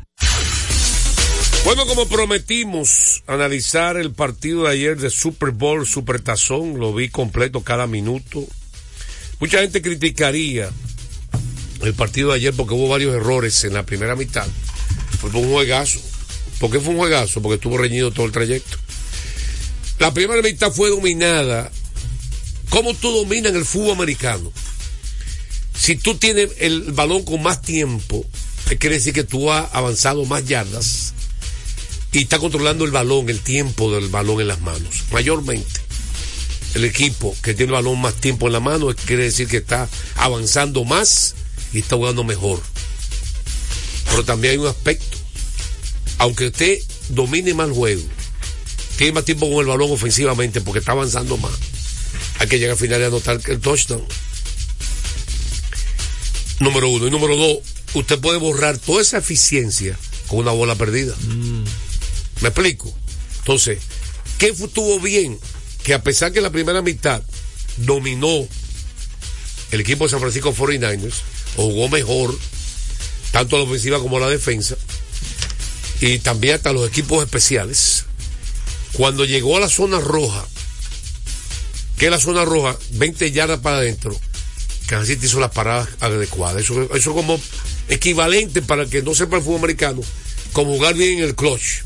Bueno, 1.63 1.85
como 1.85 2.07
prometimos 2.07 3.21
analizar 3.27 3.95
el 3.95 4.11
partido 4.11 4.63
de 4.63 4.71
ayer 4.71 4.97
de 4.97 5.11
Super 5.11 5.51
Bowl, 5.51 5.85
Super 5.85 6.19
Tazón, 6.19 6.79
lo 6.79 6.91
vi 6.91 7.09
completo 7.09 7.61
cada 7.61 7.85
minuto. 7.85 8.47
Mucha 9.39 9.59
gente 9.59 9.81
criticaría 9.81 10.71
el 11.83 11.93
partido 11.93 12.29
de 12.29 12.37
ayer 12.37 12.53
porque 12.55 12.73
hubo 12.73 12.89
varios 12.89 13.13
errores 13.13 13.63
en 13.63 13.75
la 13.75 13.85
primera 13.85 14.15
mitad. 14.15 14.47
Fue 15.19 15.29
un 15.29 15.51
juegazo. 15.51 15.99
¿Por 16.59 16.71
qué 16.71 16.79
fue 16.79 16.93
un 16.93 16.97
juegazo? 16.97 17.43
Porque 17.43 17.55
estuvo 17.55 17.77
reñido 17.77 18.11
todo 18.11 18.25
el 18.25 18.31
trayecto. 18.31 18.77
La 19.99 20.11
primera 20.11 20.41
mitad 20.41 20.71
fue 20.71 20.89
dominada. 20.89 21.71
¿Cómo 22.69 22.95
tú 22.95 23.11
dominas 23.11 23.53
el 23.53 23.65
fútbol 23.65 23.93
americano? 23.93 24.51
Si 25.75 25.95
tú 25.95 26.15
tienes 26.15 26.53
el 26.57 26.91
balón 26.91 27.23
con 27.23 27.43
más 27.43 27.61
tiempo, 27.61 28.25
quiere 28.79 28.95
decir 28.95 29.13
que 29.13 29.23
tú 29.23 29.51
has 29.51 29.73
avanzado 29.73 30.25
más 30.25 30.43
yardas 30.45 31.13
y 32.11 32.19
está 32.19 32.39
controlando 32.39 32.85
el 32.85 32.91
balón, 32.91 33.29
el 33.29 33.39
tiempo 33.39 33.91
del 33.93 34.09
balón 34.09 34.41
en 34.41 34.47
las 34.47 34.61
manos. 34.61 35.03
Mayormente, 35.11 35.79
el 36.75 36.85
equipo 36.85 37.35
que 37.41 37.53
tiene 37.53 37.71
el 37.71 37.83
balón 37.83 38.01
más 38.01 38.15
tiempo 38.15 38.47
en 38.47 38.53
la 38.53 38.59
mano 38.59 38.93
quiere 39.05 39.23
decir 39.23 39.47
que 39.47 39.57
está 39.57 39.89
avanzando 40.15 40.83
más 40.83 41.35
y 41.73 41.79
está 41.79 41.95
jugando 41.95 42.23
mejor. 42.23 42.61
Pero 44.09 44.25
también 44.25 44.53
hay 44.53 44.57
un 44.57 44.67
aspecto. 44.67 45.17
Aunque 46.17 46.47
usted 46.47 46.79
domine 47.09 47.53
más 47.53 47.69
el 47.69 47.73
juego, 47.73 48.03
tiene 48.97 49.13
más 49.13 49.25
tiempo 49.25 49.49
con 49.49 49.59
el 49.59 49.67
balón 49.67 49.91
ofensivamente 49.91 50.61
porque 50.61 50.79
está 50.79 50.91
avanzando 50.91 51.37
más, 51.37 51.51
hay 52.39 52.47
que 52.47 52.59
llegar 52.59 52.73
al 52.73 52.77
final 52.77 53.01
y 53.01 53.05
anotar 53.05 53.39
el 53.47 53.59
touchdown. 53.59 54.05
Número 56.59 56.89
uno. 56.89 57.07
Y 57.07 57.11
número 57.11 57.35
dos, 57.35 57.59
usted 57.93 58.19
puede 58.19 58.37
borrar 58.37 58.77
toda 58.77 59.01
esa 59.01 59.17
eficiencia 59.17 59.97
con 60.27 60.39
una 60.39 60.51
bola 60.51 60.75
perdida. 60.75 61.15
¿Me 62.41 62.49
explico? 62.49 62.93
Entonces, 63.39 63.79
¿qué 64.37 64.47
estuvo 64.47 64.99
bien? 64.99 65.39
Que 65.83 65.93
a 65.93 66.03
pesar 66.03 66.31
que 66.31 66.41
la 66.41 66.49
primera 66.49 66.81
mitad 66.81 67.21
dominó 67.77 68.47
el 69.71 69.79
equipo 69.79 70.03
de 70.03 70.09
San 70.09 70.19
Francisco 70.19 70.53
49ers, 70.53 71.13
o 71.57 71.63
jugó 71.63 71.89
mejor, 71.89 72.37
tanto 73.31 73.57
la 73.57 73.63
ofensiva 73.63 73.99
como 73.99 74.19
la 74.19 74.27
defensa, 74.27 74.75
y 76.01 76.19
también 76.19 76.55
hasta 76.55 76.73
los 76.73 76.87
equipos 76.87 77.23
especiales, 77.23 78.05
cuando 78.93 79.23
llegó 79.23 79.57
a 79.57 79.61
la 79.61 79.69
zona 79.69 79.99
roja, 79.99 80.45
que 81.97 82.05
es 82.05 82.11
la 82.11 82.19
zona 82.19 82.43
roja, 82.43 82.77
20 82.91 83.31
yardas 83.31 83.59
para 83.59 83.77
adentro, 83.77 84.19
Kansas 84.87 85.07
City 85.07 85.27
hizo 85.27 85.39
las 85.39 85.51
paradas 85.51 85.87
adecuadas. 86.01 86.63
Eso 86.63 86.93
es 86.93 87.05
como 87.05 87.39
equivalente 87.87 88.61
para 88.61 88.83
el 88.83 88.89
que 88.89 89.01
no 89.01 89.15
sepa 89.15 89.37
el 89.37 89.43
fútbol 89.43 89.59
americano, 89.59 90.01
como 90.51 90.75
jugar 90.75 90.95
bien 90.95 91.19
en 91.19 91.23
el 91.23 91.35
clutch. 91.35 91.83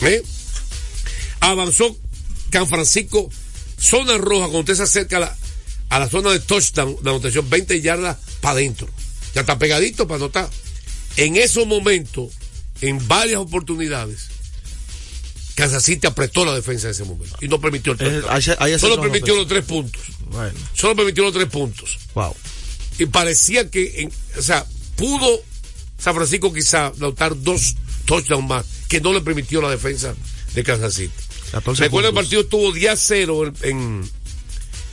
¿Eh? 0.00 0.22
Avanzó 1.40 1.96
San 2.52 2.68
Francisco, 2.68 3.30
zona 3.78 4.18
roja, 4.18 4.44
cuando 4.44 4.60
usted 4.60 4.74
se 4.76 4.82
acerca 4.82 5.16
a 5.18 5.20
la, 5.20 5.36
a 5.90 5.98
la 5.98 6.08
zona 6.08 6.30
de 6.30 6.40
touchdown, 6.40 6.96
de 7.02 7.10
anotación, 7.10 7.48
20 7.48 7.80
yardas 7.80 8.16
para 8.40 8.54
adentro. 8.54 8.88
Ya 9.34 9.40
está 9.42 9.58
pegadito 9.58 10.06
para 10.06 10.16
anotar. 10.16 10.48
En 11.16 11.36
esos 11.36 11.66
momentos, 11.66 12.30
en 12.80 13.06
varias 13.08 13.38
oportunidades, 13.40 14.28
Kansas 15.54 15.84
City 15.84 16.06
apretó 16.06 16.44
la 16.44 16.54
defensa 16.54 16.86
en 16.88 16.92
ese 16.92 17.04
momento 17.04 17.36
y 17.40 17.48
no 17.48 17.60
permitió 17.60 17.92
el. 17.92 18.24
Solo 18.80 18.94
permitió 19.02 19.34
los 19.36 19.48
tres 19.48 19.64
puntos. 19.64 20.02
Bueno. 20.30 20.58
Solo 20.74 20.96
permitió 20.96 21.24
los 21.24 21.32
tres 21.34 21.46
puntos. 21.48 21.98
Wow. 22.14 22.34
Y 22.98 23.06
parecía 23.06 23.70
que, 23.70 24.02
en- 24.02 24.12
o 24.38 24.42
sea, 24.42 24.64
pudo 24.96 25.42
San 25.98 26.14
Francisco 26.14 26.52
quizá 26.52 26.86
anotar 26.86 27.38
dos 27.42 27.74
touchdowns 28.06 28.48
más 28.48 28.64
que 28.92 29.00
no 29.00 29.14
le 29.14 29.22
permitió 29.22 29.62
la 29.62 29.70
defensa 29.70 30.14
de 30.52 30.62
Kansas 30.62 30.92
City. 30.92 31.14
14 31.52 31.84
Recuerda 31.84 32.10
el 32.10 32.14
partido 32.14 32.42
estuvo 32.42 32.70
10 32.72 32.92
a 32.92 32.96
0 32.96 33.52
en, 33.62 34.10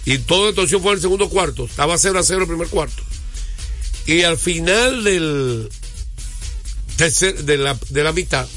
y 0.06 0.20
toda 0.20 0.44
la 0.44 0.50
actuación 0.52 0.82
fue 0.82 0.92
en 0.92 0.96
el 0.96 1.02
segundo 1.02 1.28
cuarto. 1.28 1.66
Estaba 1.66 1.98
0 1.98 2.18
a 2.18 2.24
0 2.24 2.44
el 2.44 2.48
primer 2.48 2.70
cuarto. 2.70 3.04
Y 4.06 4.22
al 4.22 4.38
final 4.38 5.04
del 5.04 5.68
tercer, 6.96 7.44
de 7.44 7.58
la, 7.58 7.78
de 7.90 8.04
la 8.06 8.14
mitad, 8.14 8.48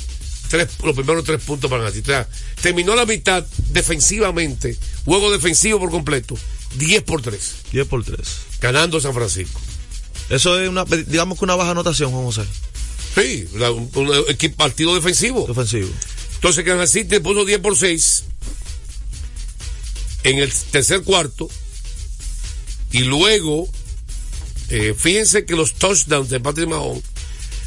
tres, 0.48 0.68
los 0.80 0.94
primeros 0.94 1.24
tres 1.24 1.42
puntos 1.42 1.68
para 1.68 1.82
Kansas 1.82 1.96
City. 1.96 2.12
O 2.12 2.14
sea, 2.14 2.28
terminó 2.60 2.94
la 2.94 3.04
mitad 3.04 3.44
defensivamente, 3.70 4.78
juego 5.04 5.32
defensivo 5.32 5.80
por 5.80 5.90
completo, 5.90 6.38
10 6.76 7.02
por 7.02 7.20
3, 7.20 7.54
10 7.72 7.86
por 7.88 8.04
3. 8.04 8.16
ganando 8.60 9.00
San 9.00 9.12
Francisco. 9.12 9.60
Eso 10.30 10.60
es 10.60 10.68
una, 10.68 10.84
digamos 10.84 11.36
que 11.36 11.44
una 11.44 11.56
baja 11.56 11.72
anotación, 11.72 12.12
Juan 12.12 12.26
José. 12.26 12.42
Sí, 13.14 13.46
la- 13.56 13.70
un, 13.72 13.90
un 13.94 14.52
partido 14.56 14.94
defensivo. 14.94 15.46
Defensivo. 15.46 15.88
Entonces 16.34 16.64
Kansas 16.64 16.90
City 16.90 17.20
puso 17.20 17.44
10 17.44 17.60
por 17.60 17.76
6 17.76 18.24
en 20.24 20.38
el 20.38 20.52
tercer 20.70 21.02
cuarto. 21.02 21.48
Y 22.90 23.00
luego, 23.00 23.68
eh, 24.70 24.94
fíjense 24.96 25.44
que 25.44 25.54
los 25.56 25.74
touchdowns 25.74 26.28
de 26.30 26.40
Patrick 26.40 26.68
Mahomes 26.68 27.02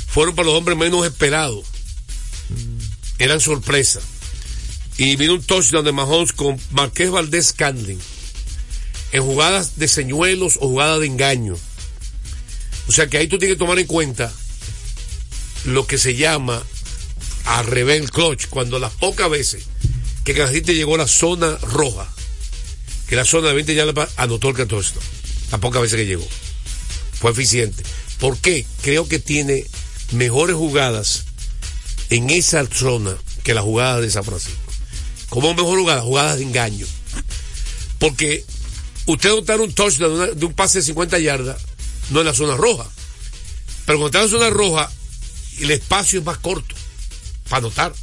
fueron 0.08 0.36
para 0.36 0.48
los 0.48 0.56
hombres 0.58 0.78
menos 0.78 1.06
esperados. 1.06 1.66
Eran 3.20 3.40
sorpresa. 3.40 4.02
Y 4.98 5.16
vino 5.16 5.34
un 5.34 5.44
touchdown 5.44 5.84
de 5.84 5.92
Mahomes 5.92 6.32
con 6.34 6.60
Marqués 6.72 7.10
Valdés 7.12 7.54
Candling 7.54 8.00
en 9.12 9.24
jugadas 9.24 9.78
de 9.78 9.88
señuelos 9.88 10.58
o 10.58 10.68
jugadas 10.70 11.00
de 11.00 11.08
engaño. 11.08 11.56
O 12.88 12.92
sea 12.92 13.08
que 13.08 13.18
ahí 13.18 13.28
tú 13.28 13.38
tienes 13.38 13.56
que 13.56 13.60
tomar 13.60 13.80
en 13.80 13.88
cuenta 13.88 14.32
lo 15.66 15.88
que 15.88 15.98
se 15.98 16.16
llama 16.16 16.64
a 17.46 17.62
revés 17.64 18.10
clutch, 18.12 18.48
cuando 18.48 18.80
las 18.80 18.92
pocas 18.94 19.30
veces 19.30 19.66
que 20.24 20.34
Kansas 20.34 20.64
llegó 20.66 20.96
a 20.96 21.00
la 21.00 21.08
zona 21.08 21.58
roja, 21.58 22.12
que 23.08 23.16
la 23.16 23.26
zona 23.26 23.50
de 23.50 23.56
20 23.56 23.76
ya 23.76 23.86
anotó 24.18 24.50
el 24.50 24.56
14, 24.56 24.96
las 25.52 25.60
pocas 25.60 25.82
veces 25.82 25.98
que 25.98 26.06
llegó. 26.06 26.28
Fue 27.20 27.32
eficiente. 27.32 27.84
¿Por 28.20 28.38
qué? 28.40 28.66
Creo 28.82 29.08
que 29.08 29.20
tiene 29.20 29.66
mejores 30.12 30.56
jugadas 30.56 31.26
en 32.10 32.30
esa 32.30 32.66
zona 32.66 33.16
que 33.44 33.54
la 33.54 33.62
jugada 33.62 34.02
de 34.02 34.10
San 34.10 34.24
Francisco. 34.24 34.60
¿Cómo 35.30 35.54
mejor 35.54 35.80
jugada? 35.80 36.02
Jugadas 36.02 36.38
de 36.38 36.44
engaño. 36.44 36.88
Porque 38.00 38.44
usted 39.06 39.30
notar 39.30 39.62
un 39.62 39.74
touchdown 39.74 40.20
de, 40.20 40.36
de 40.36 40.46
un 40.46 40.54
pase 40.54 40.80
de 40.80 40.86
50 40.86 41.20
yardas 41.20 41.62
no 42.10 42.20
en 42.22 42.26
la 42.26 42.34
zona 42.34 42.56
roja. 42.56 42.86
Pero 43.86 44.00
cuando 44.00 44.08
está 44.08 44.20
en 44.20 44.26
la 44.26 44.32
zona 44.32 44.50
roja, 44.50 44.92
el 45.60 45.72
espacio 45.72 46.20
es 46.20 46.26
más 46.26 46.38
corto 46.38 46.76
para 47.50 47.60
anotar. 47.60 47.94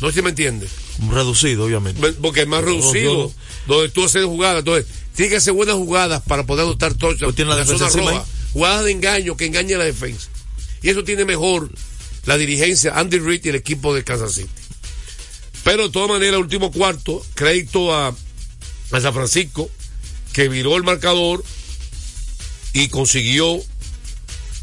No 0.00 0.08
sé 0.08 0.14
si 0.14 0.22
me 0.22 0.30
entiende. 0.30 0.68
Reducido, 1.10 1.64
obviamente. 1.64 2.12
Porque 2.14 2.42
es 2.42 2.48
más 2.48 2.64
reducido. 2.64 3.14
no. 3.14 3.32
Donde 3.74 3.88
tú 3.90 4.04
haces 4.04 4.24
jugadas. 4.24 4.60
Entonces, 4.60 4.86
tiene 5.14 5.30
que 5.30 5.36
hacer 5.36 5.52
buenas 5.52 5.76
jugadas 5.76 6.22
para 6.26 6.44
poder 6.44 6.64
anotar 6.64 6.94
touchdowns 6.94 7.22
Pues 7.22 7.36
tiene 7.36 7.50
la 7.50 7.60
en 7.60 7.66
defensa 7.66 7.88
zona 7.88 8.02
encima 8.02 8.18
roja. 8.18 8.32
Jugadas 8.52 8.84
de 8.84 8.90
engaño 8.90 9.36
que 9.36 9.46
engañan 9.46 9.76
a 9.76 9.78
la 9.78 9.84
defensa. 9.84 10.28
Y 10.82 10.90
eso 10.90 11.04
tiene 11.04 11.24
mejor 11.24 11.70
la 12.26 12.36
dirigencia, 12.36 12.98
Andy 12.98 13.18
Reid 13.18 13.44
y 13.44 13.48
el 13.50 13.54
equipo 13.54 13.94
de 13.94 14.04
Kansas 14.04 14.34
City. 14.34 14.50
Pero 15.64 15.84
de 15.84 15.90
todas 15.90 16.08
maneras, 16.08 16.40
último 16.40 16.72
cuarto, 16.72 17.24
crédito 17.34 17.94
a, 17.94 18.08
a 18.08 19.00
San 19.00 19.14
Francisco, 19.14 19.70
que 20.32 20.48
viró 20.48 20.76
el 20.76 20.82
marcador 20.82 21.44
y 22.72 22.88
consiguió 22.88 23.60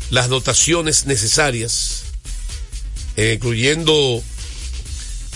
las 0.09 0.29
dotaciones 0.29 1.05
necesarias, 1.05 2.03
eh, 3.15 3.33
incluyendo 3.35 4.23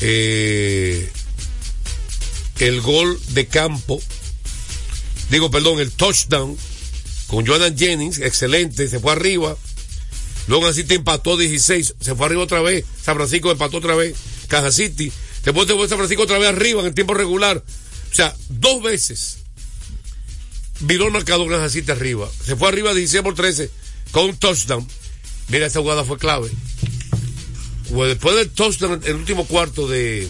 eh, 0.02 1.10
el 2.60 2.82
gol 2.82 3.20
de 3.30 3.48
campo, 3.48 4.02
digo, 5.30 5.52
perdón, 5.52 5.80
el 5.80 5.92
touchdown 5.92 6.58
con 7.28 7.46
Jonathan 7.46 7.78
Jennings, 7.78 8.20
excelente, 8.20 8.88
se 8.88 9.00
fue 9.00 9.12
arriba. 9.12 9.58
Luego 10.48 10.72
te 10.74 10.96
empató 10.96 11.38
16, 11.38 11.96
se 12.00 12.16
fue 12.16 12.26
arriba 12.26 12.44
otra 12.44 12.62
vez. 12.62 12.84
San 13.02 13.16
Francisco 13.16 13.50
empató 13.50 13.78
otra 13.78 13.96
vez. 13.96 14.14
Kansas 14.48 14.76
City. 14.76 15.12
Después 15.44 15.68
se 15.68 15.74
fue 15.74 15.88
San 15.88 15.98
Francisco 15.98 16.24
otra 16.24 16.38
vez 16.38 16.50
arriba 16.50 16.82
en 16.82 16.88
el 16.88 16.94
tiempo 16.94 17.14
regular. 17.14 17.64
O 18.12 18.14
sea, 18.14 18.36
dos 18.50 18.84
veces 18.84 19.38
viró 20.82 21.06
el 21.06 21.12
marcador 21.12 21.50
Kansas 21.50 21.72
City 21.72 21.92
arriba. 21.92 22.30
Se 22.46 22.58
fue 22.58 22.68
arriba 22.68 22.94
16 22.94 23.24
por 23.24 23.36
13 23.36 23.72
con 24.14 24.30
un 24.30 24.38
touchdown. 24.38 24.88
Mira, 25.50 25.66
esa 25.66 25.82
jugada 25.82 26.06
fue 26.06 26.18
clave. 26.18 26.50
Pues 27.92 28.10
después 28.10 28.36
del 28.38 28.50
touchdown, 28.50 29.02
el 29.04 29.16
último 29.16 29.46
cuarto 29.46 29.88
de, 29.88 30.30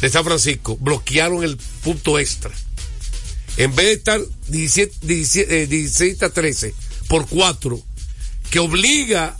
de 0.00 0.08
San 0.10 0.24
Francisco, 0.24 0.76
bloquearon 0.76 1.42
el 1.42 1.56
punto 1.82 2.20
extra. 2.20 2.52
En 3.56 3.74
vez 3.74 3.86
de 3.86 3.92
estar 3.94 4.20
17, 4.48 5.06
17, 5.06 5.62
eh, 5.62 5.66
16 5.66 6.22
a 6.22 6.30
13 6.30 6.74
por 7.08 7.26
4, 7.26 7.82
que 8.50 8.58
obliga 8.58 9.36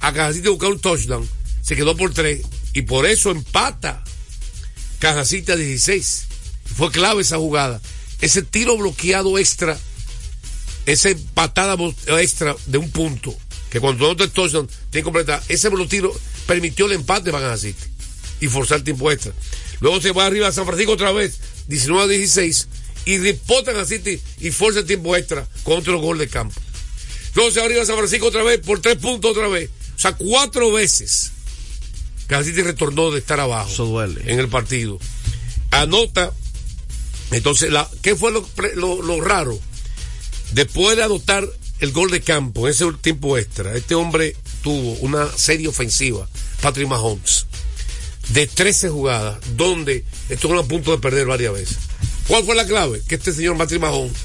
a 0.00 0.12
Kansas 0.12 0.36
City 0.36 0.48
a 0.48 0.52
buscar 0.52 0.70
un 0.70 0.80
touchdown, 0.80 1.28
se 1.62 1.76
quedó 1.76 1.96
por 1.96 2.14
3 2.14 2.40
y 2.72 2.82
por 2.82 3.06
eso 3.06 3.32
empata 3.32 4.02
Kansas 5.00 5.28
City 5.28 5.52
a 5.52 5.56
16. 5.56 6.26
Fue 6.76 6.90
clave 6.92 7.22
esa 7.22 7.36
jugada. 7.36 7.80
Ese 8.20 8.42
tiro 8.42 8.76
bloqueado 8.76 9.38
extra, 9.38 9.78
esa 10.86 11.10
patada 11.34 11.76
extra 12.20 12.54
de 12.66 12.78
un 12.78 12.90
punto, 12.90 13.34
que 13.70 13.80
cuando 13.80 14.06
no 14.08 14.16
te 14.16 14.28
touchdown, 14.28 14.66
tiene 14.66 15.02
que 15.02 15.02
completar, 15.02 15.42
ese 15.48 15.70
tiro 15.88 16.12
permitió 16.46 16.86
el 16.86 16.92
empate 16.92 17.30
para 17.32 17.48
Kansas 17.48 17.60
City 17.62 17.84
y 18.40 18.46
forzar 18.48 18.78
el 18.78 18.84
tiempo 18.84 19.10
extra. 19.10 19.32
Luego 19.80 20.00
se 20.00 20.12
va 20.12 20.26
arriba 20.26 20.48
a 20.48 20.52
San 20.52 20.64
Francisco 20.66 20.92
otra 20.92 21.12
vez, 21.12 21.38
19 21.68 22.04
a 22.04 22.06
16, 22.06 22.68
y 23.04 23.18
reportan 23.18 23.76
a 23.76 23.84
City 23.84 24.20
y 24.40 24.50
forza 24.50 24.80
el 24.80 24.86
tiempo 24.86 25.14
extra 25.16 25.46
con 25.64 25.78
otro 25.78 25.98
gol 26.00 26.18
de 26.18 26.28
campo. 26.28 26.60
Luego 27.34 27.50
se 27.50 27.60
va 27.60 27.66
arriba 27.66 27.82
a 27.82 27.86
San 27.86 27.96
Francisco 27.96 28.26
otra 28.26 28.42
vez, 28.42 28.60
por 28.60 28.80
tres 28.80 28.96
puntos 28.96 29.32
otra 29.32 29.48
vez. 29.48 29.68
O 29.96 29.98
sea, 29.98 30.12
cuatro 30.14 30.72
veces 30.72 31.32
Kansas 32.26 32.46
City 32.48 32.62
retornó 32.62 33.10
de 33.10 33.18
estar 33.18 33.38
abajo 33.40 33.70
Eso 33.70 33.84
duele. 33.86 34.22
en 34.26 34.38
el 34.40 34.48
partido. 34.48 34.98
Anota, 35.70 36.32
entonces, 37.30 37.70
la, 37.70 37.88
¿qué 38.02 38.14
fue 38.16 38.30
lo- 38.32 39.02
lo 39.02 39.20
raro? 39.20 39.58
Después 40.56 40.96
de 40.96 41.02
anotar 41.02 41.46
el 41.80 41.92
gol 41.92 42.10
de 42.10 42.22
campo 42.22 42.66
en 42.66 42.72
ese 42.72 42.90
tiempo 43.02 43.36
extra, 43.36 43.76
este 43.76 43.94
hombre 43.94 44.34
tuvo 44.62 44.92
una 45.00 45.30
serie 45.36 45.68
ofensiva, 45.68 46.26
Patrick 46.62 46.88
Mahomes, 46.88 47.44
de 48.30 48.46
13 48.46 48.88
jugadas, 48.88 49.38
donde 49.54 50.02
estuvo 50.30 50.58
a 50.58 50.66
punto 50.66 50.92
de 50.92 50.96
perder 50.98 51.26
varias 51.26 51.52
veces. 51.52 51.76
¿Cuál 52.26 52.42
fue 52.44 52.54
la 52.54 52.66
clave? 52.66 53.02
Que 53.06 53.16
este 53.16 53.34
señor 53.34 53.58
Patrick 53.58 53.82
Mahomes 53.82 54.16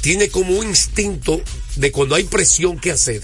tiene 0.00 0.30
como 0.30 0.56
un 0.56 0.68
instinto 0.70 1.38
de 1.76 1.92
cuando 1.92 2.14
hay 2.14 2.24
presión 2.24 2.78
que 2.78 2.90
hacer. 2.90 3.22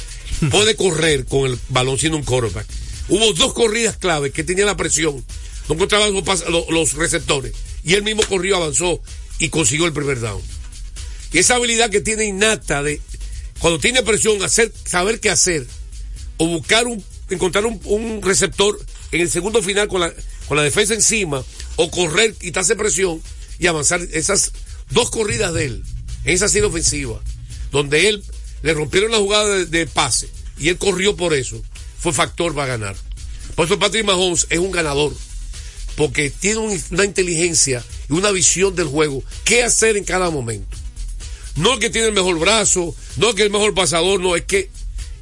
Puede 0.50 0.74
correr 0.74 1.26
con 1.26 1.48
el 1.48 1.56
balón 1.68 1.96
siendo 1.96 2.18
un 2.18 2.24
quarterback. 2.24 2.66
Hubo 3.08 3.32
dos 3.34 3.52
corridas 3.52 3.96
clave 3.98 4.32
que 4.32 4.42
tenía 4.42 4.66
la 4.66 4.76
presión. 4.76 5.24
No 5.68 5.74
encontraban 5.76 6.12
los- 6.12 6.68
los 6.70 6.94
receptores. 6.94 7.52
Y 7.84 7.94
él 7.94 8.02
mismo 8.02 8.24
corrió, 8.24 8.56
avanzó 8.56 9.00
y 9.38 9.48
consiguió 9.48 9.86
el 9.86 9.92
primer 9.92 10.18
down. 10.18 10.42
Y 11.32 11.38
esa 11.38 11.56
habilidad 11.56 11.90
que 11.90 12.00
tiene 12.00 12.24
innata 12.24 12.82
de 12.82 13.00
cuando 13.58 13.78
tiene 13.78 14.02
presión, 14.02 14.38
saber 14.84 15.20
qué 15.20 15.30
hacer. 15.30 15.66
O 16.38 16.46
buscar 16.46 16.86
un, 16.86 17.04
encontrar 17.28 17.66
un, 17.66 18.22
receptor 18.22 18.78
en 19.12 19.20
el 19.20 19.30
segundo 19.30 19.62
final 19.62 19.88
con 19.88 20.00
la, 20.00 20.12
con 20.48 20.56
la 20.56 20.62
defensa 20.62 20.94
encima. 20.94 21.44
O 21.76 21.90
correr, 21.90 22.34
quitarse 22.34 22.74
presión 22.76 23.22
y 23.58 23.66
avanzar. 23.66 24.00
Esas 24.12 24.52
dos 24.90 25.10
corridas 25.10 25.52
de 25.54 25.66
él, 25.66 25.84
en 26.24 26.34
esa 26.34 26.48
serie 26.48 26.68
ofensiva, 26.68 27.20
donde 27.70 28.08
él 28.08 28.24
le 28.62 28.74
rompieron 28.74 29.12
la 29.12 29.18
jugada 29.18 29.64
de, 29.64 29.86
pase 29.86 30.28
y 30.58 30.68
él 30.68 30.78
corrió 30.78 31.16
por 31.16 31.32
eso, 31.34 31.62
fue 31.98 32.12
factor 32.12 32.54
para 32.54 32.76
ganar. 32.76 32.96
Por 33.54 33.66
eso 33.66 33.78
Patrick 33.78 34.04
Mahomes 34.04 34.46
es 34.50 34.58
un 34.58 34.70
ganador, 34.70 35.14
porque 35.96 36.30
tiene 36.30 36.58
un- 36.58 36.82
una 36.90 37.04
inteligencia 37.04 37.84
y 38.08 38.12
una 38.14 38.30
visión 38.30 38.74
del 38.74 38.88
juego, 38.88 39.22
qué 39.44 39.62
hacer 39.62 39.96
en 39.96 40.04
cada 40.04 40.30
momento. 40.30 40.76
No 41.56 41.74
es 41.74 41.80
que 41.80 41.90
tiene 41.90 42.08
el 42.08 42.14
mejor 42.14 42.38
brazo, 42.38 42.94
no 43.16 43.28
es 43.30 43.34
que 43.34 43.42
es 43.42 43.46
el 43.46 43.52
mejor 43.52 43.74
pasador, 43.74 44.20
no, 44.20 44.36
es 44.36 44.44
que 44.44 44.70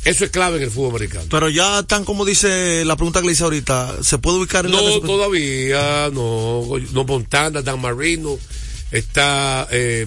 eso 0.05 0.25
es 0.25 0.31
clave 0.31 0.59
en 0.59 0.63
el 0.65 0.71
fútbol 0.71 0.91
americano. 0.91 1.27
Pero 1.31 1.49
ya 1.49 1.83
tan 1.83 2.05
como 2.05 2.25
dice 2.25 2.85
la 2.85 2.97
pregunta 2.97 3.21
que 3.21 3.27
le 3.27 3.33
hice 3.33 3.45
ahorita, 3.45 4.03
¿se 4.03 4.19
puede 4.19 4.39
ubicar 4.39 4.65
en 4.67 4.73
No, 4.73 5.01
todavía, 5.01 6.11
no, 6.13 6.65
no 6.93 7.05
Montana, 7.05 7.63
Dan 7.63 7.81
Marino, 7.81 8.39
está 8.91 9.67
eh, 9.71 10.07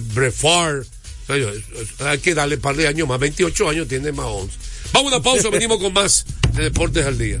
yo- 1.28 1.50
hay 2.06 2.18
que 2.18 2.34
darle 2.34 2.56
un 2.56 2.60
par 2.60 2.76
de 2.76 2.88
años 2.88 3.08
más, 3.08 3.18
28 3.18 3.68
años 3.68 3.88
tiene 3.88 4.12
Mahomes. 4.12 4.54
Vamos 4.92 5.12
a 5.12 5.16
una 5.16 5.22
pausa, 5.24 5.48
venimos 5.52 5.78
con 5.78 5.92
más 5.92 6.24
de 6.54 6.64
Deportes 6.64 7.06
al 7.06 7.18
Día. 7.18 7.40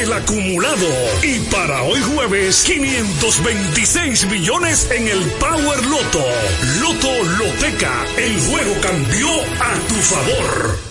acumulado. 0.09 0.87
Y 1.21 1.39
para 1.51 1.83
hoy 1.83 2.01
jueves, 2.01 2.63
526 2.63 4.25
millones 4.25 4.89
en 4.91 5.07
el 5.07 5.23
Power 5.39 5.85
Loto. 5.85 6.25
Loto 6.79 7.23
Loteca, 7.37 8.05
el 8.17 8.39
juego 8.39 8.81
cambió 8.81 9.27
a 9.59 9.73
tu 9.87 9.95
favor. 9.95 10.90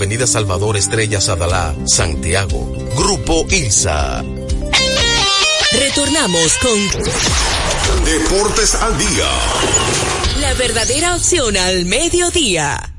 Avenida 0.00 0.26
Salvador 0.26 0.78
Estrella 0.78 1.20
Sadalá, 1.20 1.76
Santiago. 1.84 2.72
Grupo 2.96 3.46
ILSA. 3.50 4.24
Retornamos 5.72 6.56
con 6.56 8.04
Deportes 8.06 8.76
al 8.76 8.96
día. 8.96 9.30
la 10.40 10.54
verdadera 10.54 11.14
opción 11.16 11.54
al 11.54 11.84
mediodía. 11.84 12.94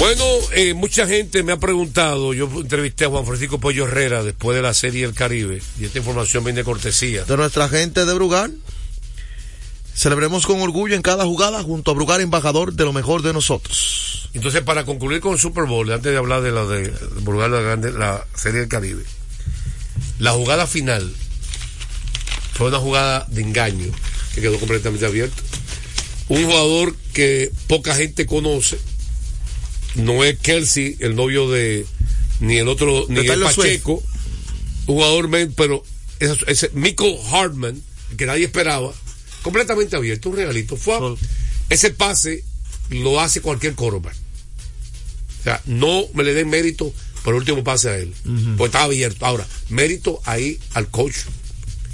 Bueno, 0.00 0.24
eh, 0.52 0.74
mucha 0.74 1.06
gente 1.06 1.44
me 1.44 1.52
ha 1.52 1.58
preguntado, 1.58 2.34
yo 2.34 2.50
entrevisté 2.52 3.04
a 3.04 3.08
Juan 3.08 3.24
Francisco 3.24 3.60
Pollo 3.60 3.84
Herrera 3.84 4.24
después 4.24 4.56
de 4.56 4.62
la 4.62 4.74
serie 4.74 5.04
El 5.04 5.14
Caribe, 5.14 5.62
y 5.78 5.84
esta 5.84 5.98
información 5.98 6.42
viene 6.42 6.62
de 6.62 6.64
cortesía. 6.64 7.22
De 7.22 7.36
nuestra 7.36 7.68
gente 7.68 8.04
de 8.04 8.14
Brugal. 8.14 8.52
Celebremos 9.94 10.44
con 10.44 10.60
orgullo 10.60 10.96
en 10.96 11.02
cada 11.02 11.24
jugada 11.24 11.62
junto 11.62 11.92
a 11.92 11.94
Brugal, 11.94 12.20
embajador 12.20 12.72
de 12.72 12.84
lo 12.84 12.92
mejor 12.92 13.22
de 13.22 13.32
nosotros. 13.32 14.23
Entonces, 14.34 14.62
para 14.62 14.84
concluir 14.84 15.20
con 15.20 15.32
el 15.32 15.38
Super 15.38 15.64
Bowl, 15.64 15.90
antes 15.92 16.10
de 16.10 16.18
hablar 16.18 16.42
de 16.42 16.50
la 16.50 16.64
de, 16.64 16.88
de 16.90 17.48
la, 17.48 17.60
grande, 17.60 17.92
la 17.92 18.26
serie 18.34 18.60
del 18.60 18.68
Caribe, 18.68 19.04
la 20.18 20.32
jugada 20.32 20.66
final 20.66 21.12
fue 22.54 22.68
una 22.68 22.78
jugada 22.78 23.26
de 23.30 23.42
engaño 23.42 23.86
que 24.34 24.40
quedó 24.40 24.58
completamente 24.58 25.06
abierta. 25.06 25.40
Un 26.28 26.44
jugador 26.44 26.96
que 27.12 27.50
poca 27.68 27.94
gente 27.94 28.26
conoce, 28.26 28.78
no 29.94 30.24
es 30.24 30.38
Kelsey, 30.40 30.96
el 31.00 31.14
novio 31.14 31.50
de 31.50 31.86
ni 32.40 32.56
el 32.56 32.66
otro, 32.68 33.06
ni 33.08 33.20
el 33.34 33.40
Pacheco, 33.62 34.02
un 34.86 34.94
jugador, 34.96 35.30
pero 35.54 35.82
ese, 36.18 36.36
ese 36.48 36.70
Michael 36.74 37.16
Hartman, 37.30 37.80
que 38.16 38.26
nadie 38.26 38.46
esperaba, 38.46 38.92
completamente 39.42 39.94
abierto, 39.96 40.30
un 40.30 40.36
regalito. 40.36 40.76
Fue 40.76 40.94
a- 40.96 40.98
ese 41.70 41.90
pase 41.90 42.42
lo 42.90 43.20
hace 43.20 43.40
cualquier 43.40 43.74
quarterback. 43.74 44.16
O 45.44 45.46
sea, 45.46 45.60
no 45.66 46.04
me 46.14 46.24
le 46.24 46.32
den 46.32 46.48
mérito 46.48 46.90
por 47.22 47.34
el 47.34 47.40
último 47.40 47.62
pase 47.62 47.90
a 47.90 47.98
él, 47.98 48.14
porque 48.56 48.64
estaba 48.64 48.84
abierto. 48.84 49.26
Ahora, 49.26 49.46
mérito 49.68 50.22
ahí 50.24 50.58
al 50.72 50.88
coach 50.88 51.16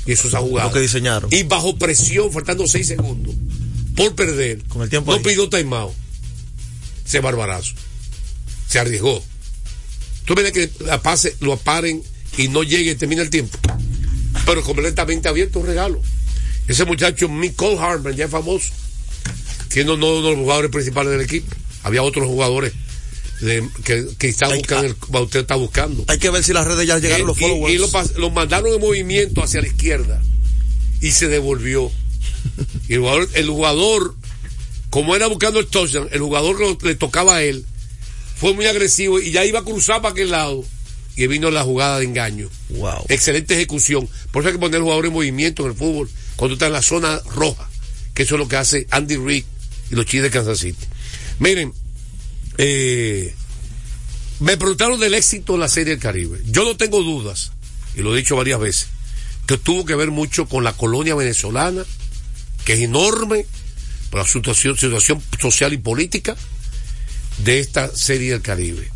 y 0.06 0.12
eso 0.12 0.30
se 0.30 0.36
ha 0.36 0.40
jugado. 0.40 0.68
Lo 0.68 0.74
que 0.74 0.80
diseñaron. 0.80 1.28
Y 1.32 1.42
bajo 1.42 1.76
presión, 1.76 2.32
faltando 2.32 2.66
seis 2.68 2.86
segundos, 2.86 3.34
por 3.96 4.14
perder, 4.14 4.62
Con 4.68 4.82
el 4.82 4.88
tiempo 4.88 5.10
no 5.10 5.18
ahí. 5.18 5.24
pidió 5.24 5.48
timeout. 5.48 5.92
Ese 7.04 7.18
barbarazo. 7.18 7.74
Se 8.68 8.78
arriesgó. 8.78 9.20
Tú 10.26 10.36
ves 10.36 10.52
que 10.52 10.70
la 10.84 11.02
pase 11.02 11.34
lo 11.40 11.54
aparen 11.54 12.02
y 12.38 12.46
no 12.46 12.62
llegue 12.62 12.92
y 12.92 12.94
termina 12.94 13.22
el 13.22 13.30
tiempo. 13.30 13.58
Pero 14.46 14.62
completamente 14.62 15.28
abierto 15.28 15.58
un 15.58 15.66
regalo. 15.66 16.00
Ese 16.68 16.84
muchacho, 16.84 17.26
Nicole 17.28 17.78
Hartman, 17.78 18.14
ya 18.14 18.26
es 18.26 18.30
famoso. 18.30 18.70
Siendo 19.70 19.94
uno 19.94 20.22
de 20.22 20.30
los 20.30 20.36
jugadores 20.36 20.70
principales 20.70 21.10
del 21.10 21.22
equipo. 21.22 21.52
Había 21.82 22.04
otros 22.04 22.26
jugadores 22.26 22.72
de- 23.40 23.68
que, 23.85 24.07
que 24.18 24.29
está 24.29 24.48
buscando 24.55 24.87
el, 24.87 24.96
usted 25.22 25.40
está 25.40 25.55
buscando. 25.57 26.05
Hay 26.09 26.18
que 26.18 26.31
ver 26.31 26.44
si 26.44 26.53
las 26.53 26.66
redes 26.66 26.87
ya 26.87 26.98
llegaron 26.98 27.22
Eh, 27.22 27.26
los 27.26 27.38
y- 27.38 27.40
followers. 27.40 27.74
Y, 28.16 28.20
lo, 28.20 28.31
mandaron 28.31 28.72
en 28.74 28.81
movimiento 28.81 29.42
hacia 29.42 29.61
la 29.61 29.66
izquierda 29.68 30.22
y 31.00 31.11
se 31.12 31.29
devolvió. 31.29 31.90
Y 32.88 32.94
el 32.94 33.00
jugador, 33.00 33.29
el 33.35 33.48
jugador, 33.48 34.14
como 34.90 35.14
era 35.16 35.26
buscando 35.26 35.59
el 35.61 35.66
touchdown, 35.66 36.09
el 36.12 36.20
jugador 36.20 36.59
lo- 36.61 36.79
le 36.83 36.94
tocaba 36.94 37.37
a 37.37 37.42
él 37.42 37.64
fue 38.37 38.55
muy 38.55 38.64
agresivo 38.66 39.20
y 39.20 39.31
ya 39.33 39.44
iba 39.44 39.59
a 39.61 39.64
cruzar 39.64 40.00
para 40.00 40.12
aquel 40.12 40.31
lado 40.31 40.64
y 41.14 41.26
vino 41.26 41.50
la 41.50 41.62
jugada 41.62 41.98
de 41.98 42.07
engaño. 42.07 42.48
Wow. 42.70 43.05
Excelente 43.11 43.53
ejecución. 43.55 44.09
Por 44.33 44.42
eso 44.42 44.48
hay 44.48 44.55
que 44.55 44.59
poner 44.59 44.76
al 44.76 44.83
jugador 44.83 45.05
en 45.07 45.12
movimiento 45.12 45.62
en 45.64 45.72
el 45.72 45.76
fútbol 45.76 46.09
cuando 46.37 46.55
está 46.55 46.66
en 46.68 46.72
la 46.72 46.81
zona 46.81 47.20
roja, 47.35 47.68
que 48.14 48.22
eso 48.22 48.37
es 48.37 48.38
lo 48.38 48.48
que 48.48 48.57
hace 48.57 48.87
Andy 48.90 49.16
Reid 49.16 49.44
y 49.90 49.94
los 49.94 50.07
Chiefs 50.07 50.22
de 50.22 50.31
Kansas 50.31 50.59
City. 50.59 50.87
Miren, 51.38 51.74
eh, 52.62 53.35
me 54.40 54.59
preguntaron 54.59 55.01
del 55.01 55.14
éxito 55.14 55.55
de 55.55 55.61
la 55.61 55.68
Serie 55.68 55.94
del 55.94 56.03
Caribe. 56.03 56.42
Yo 56.44 56.64
no 56.64 56.77
tengo 56.77 57.03
dudas, 57.03 57.53
y 57.96 58.03
lo 58.03 58.14
he 58.14 58.18
dicho 58.18 58.37
varias 58.37 58.61
veces, 58.61 58.88
que 59.46 59.57
tuvo 59.57 59.87
que 59.87 59.94
ver 59.94 60.11
mucho 60.11 60.46
con 60.46 60.62
la 60.62 60.75
colonia 60.75 61.14
venezolana, 61.14 61.85
que 62.66 62.75
es 62.75 62.81
enorme 62.81 63.46
por 64.11 64.20
la 64.20 64.27
situación, 64.27 64.77
situación 64.77 65.23
social 65.40 65.73
y 65.73 65.79
política 65.79 66.37
de 67.38 67.61
esta 67.61 67.96
Serie 67.96 68.33
del 68.33 68.42
Caribe. 68.42 68.90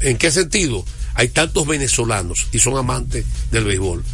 ¿En 0.00 0.16
qué 0.16 0.30
sentido? 0.30 0.82
Hay 1.12 1.28
tantos 1.28 1.66
venezolanos 1.66 2.46
y 2.50 2.60
son 2.60 2.78
amantes 2.78 3.26
del 3.50 3.64
béisbol, 3.64 4.04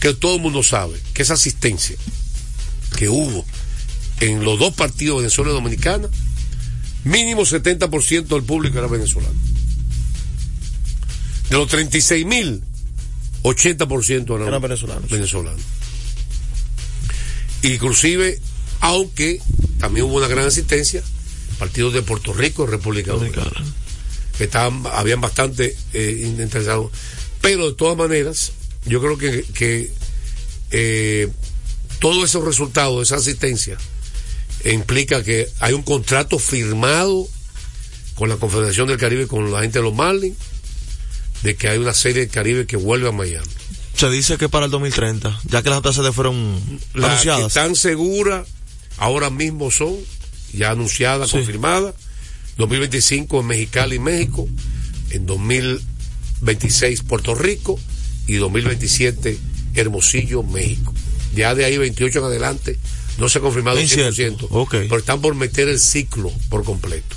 que 0.00 0.14
todo 0.14 0.34
el 0.34 0.42
mundo 0.42 0.64
sabe 0.64 1.00
que 1.14 1.22
esa 1.22 1.34
asistencia 1.34 1.96
que 2.96 3.08
hubo 3.08 3.44
en 4.18 4.42
los 4.44 4.58
dos 4.58 4.74
partidos 4.74 5.18
Venezuela 5.18 5.52
y 5.52 5.54
Dominicana, 5.54 6.08
mínimo 7.04 7.42
70% 7.42 8.26
del 8.26 8.42
público 8.44 8.78
era 8.78 8.86
venezolano. 8.86 9.34
De 11.48 11.56
los 11.56 11.68
36 11.68 12.24
mil, 12.24 12.62
80% 13.42 14.34
eran, 14.36 14.48
Eran 14.48 14.62
venezolanos. 14.62 15.10
venezolanos. 15.10 15.60
Inclusive, 17.62 18.40
aunque 18.80 19.40
también 19.78 20.06
hubo 20.06 20.16
una 20.16 20.28
gran 20.28 20.46
asistencia, 20.46 21.02
partidos 21.58 21.92
de 21.92 22.02
Puerto 22.02 22.32
Rico 22.32 22.66
República 22.66 23.12
Dominicana, 23.12 23.50
que 24.36 24.44
estaban, 24.44 24.82
habían 24.92 25.20
bastante 25.20 25.76
eh, 25.92 26.22
interesados. 26.26 26.90
Pero 27.40 27.68
de 27.70 27.76
todas 27.76 27.96
maneras, 27.96 28.52
yo 28.86 29.00
creo 29.00 29.18
que, 29.18 29.44
que 29.54 29.92
eh, 30.70 31.28
todos 32.00 32.24
esos 32.24 32.44
resultados, 32.44 33.08
esa 33.08 33.16
asistencia, 33.16 33.76
implica 34.70 35.24
que 35.24 35.48
hay 35.60 35.72
un 35.72 35.82
contrato 35.82 36.38
firmado 36.38 37.26
con 38.14 38.28
la 38.28 38.36
Confederación 38.36 38.86
del 38.88 38.98
Caribe, 38.98 39.26
con 39.26 39.50
la 39.50 39.60
gente 39.62 39.78
de 39.78 39.84
los 39.84 39.94
Marlins, 39.94 40.36
de 41.42 41.56
que 41.56 41.68
hay 41.68 41.78
una 41.78 41.94
serie 41.94 42.20
del 42.22 42.30
Caribe 42.30 42.66
que 42.66 42.76
vuelve 42.76 43.08
a 43.08 43.12
Miami. 43.12 43.46
Se 43.96 44.08
dice 44.10 44.38
que 44.38 44.48
para 44.48 44.66
el 44.66 44.70
2030, 44.70 45.40
ya 45.44 45.62
que 45.62 45.70
las 45.70 45.82
sedes 45.94 46.14
fueron 46.14 46.58
Las 46.94 47.22
que 47.22 47.30
anunciadas. 47.30 47.46
están 47.48 47.74
seguras, 47.76 48.46
ahora 48.98 49.30
mismo 49.30 49.70
son 49.70 49.96
ya 50.52 50.70
anunciadas, 50.70 51.30
Sí. 51.30 51.36
confirmadas. 51.38 51.94
2025 52.58 53.40
en 53.40 53.46
Mexicali, 53.46 53.98
México. 53.98 54.46
En 55.10 55.24
2026 55.26 57.02
Puerto 57.02 57.34
Rico. 57.34 57.78
Y 58.26 58.34
2027 58.34 59.38
Hermosillo, 59.74 60.42
México. 60.42 60.92
Ya 61.34 61.54
de 61.54 61.64
ahí 61.64 61.76
28 61.78 62.18
en 62.20 62.24
adelante 62.26 62.78
no 63.18 63.28
se 63.28 63.38
ha 63.38 63.40
confirmado 63.40 63.76
el 63.76 63.84
Incierto. 63.84 64.48
100%. 64.48 64.48
Ok. 64.50 64.70
Pero 64.70 64.98
están 64.98 65.20
por 65.20 65.34
meter 65.34 65.68
el 65.68 65.78
ciclo 65.78 66.32
por 66.48 66.64
completo. 66.64 67.16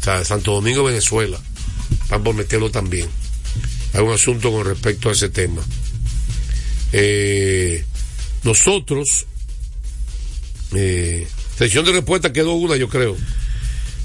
O 0.00 0.04
sea, 0.04 0.24
Santo 0.24 0.52
Domingo, 0.52 0.84
Venezuela. 0.84 1.38
Están 2.02 2.22
por 2.22 2.34
meterlo 2.34 2.70
también. 2.70 3.08
Hay 3.94 4.02
un 4.02 4.12
asunto 4.12 4.52
con 4.52 4.66
respecto 4.66 5.08
a 5.08 5.12
ese 5.12 5.28
tema. 5.28 5.62
Eh, 6.92 7.84
nosotros, 8.44 9.26
eh, 10.74 11.26
de 11.58 11.68
respuesta 11.68 12.32
quedó 12.32 12.52
una, 12.54 12.76
yo 12.76 12.88
creo. 12.88 13.16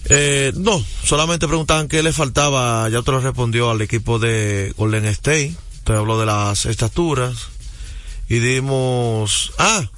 Eh, 0.10 0.52
no, 0.56 0.84
solamente 1.04 1.48
preguntaban 1.48 1.88
qué 1.88 2.04
le 2.04 2.12
faltaba, 2.12 2.90
ya 2.90 3.00
otro 3.00 3.22
respondió 3.22 3.72
al 3.72 3.82
equipo 3.82 4.20
de 4.20 4.74
Golden 4.78 5.06
State, 5.06 5.56
te 5.86 5.94
habló 5.94 6.20
de 6.20 6.26
las 6.26 6.66
estaturas 6.66 7.48
y 8.28 8.40
dimos, 8.40 9.54
ah, 9.60 9.90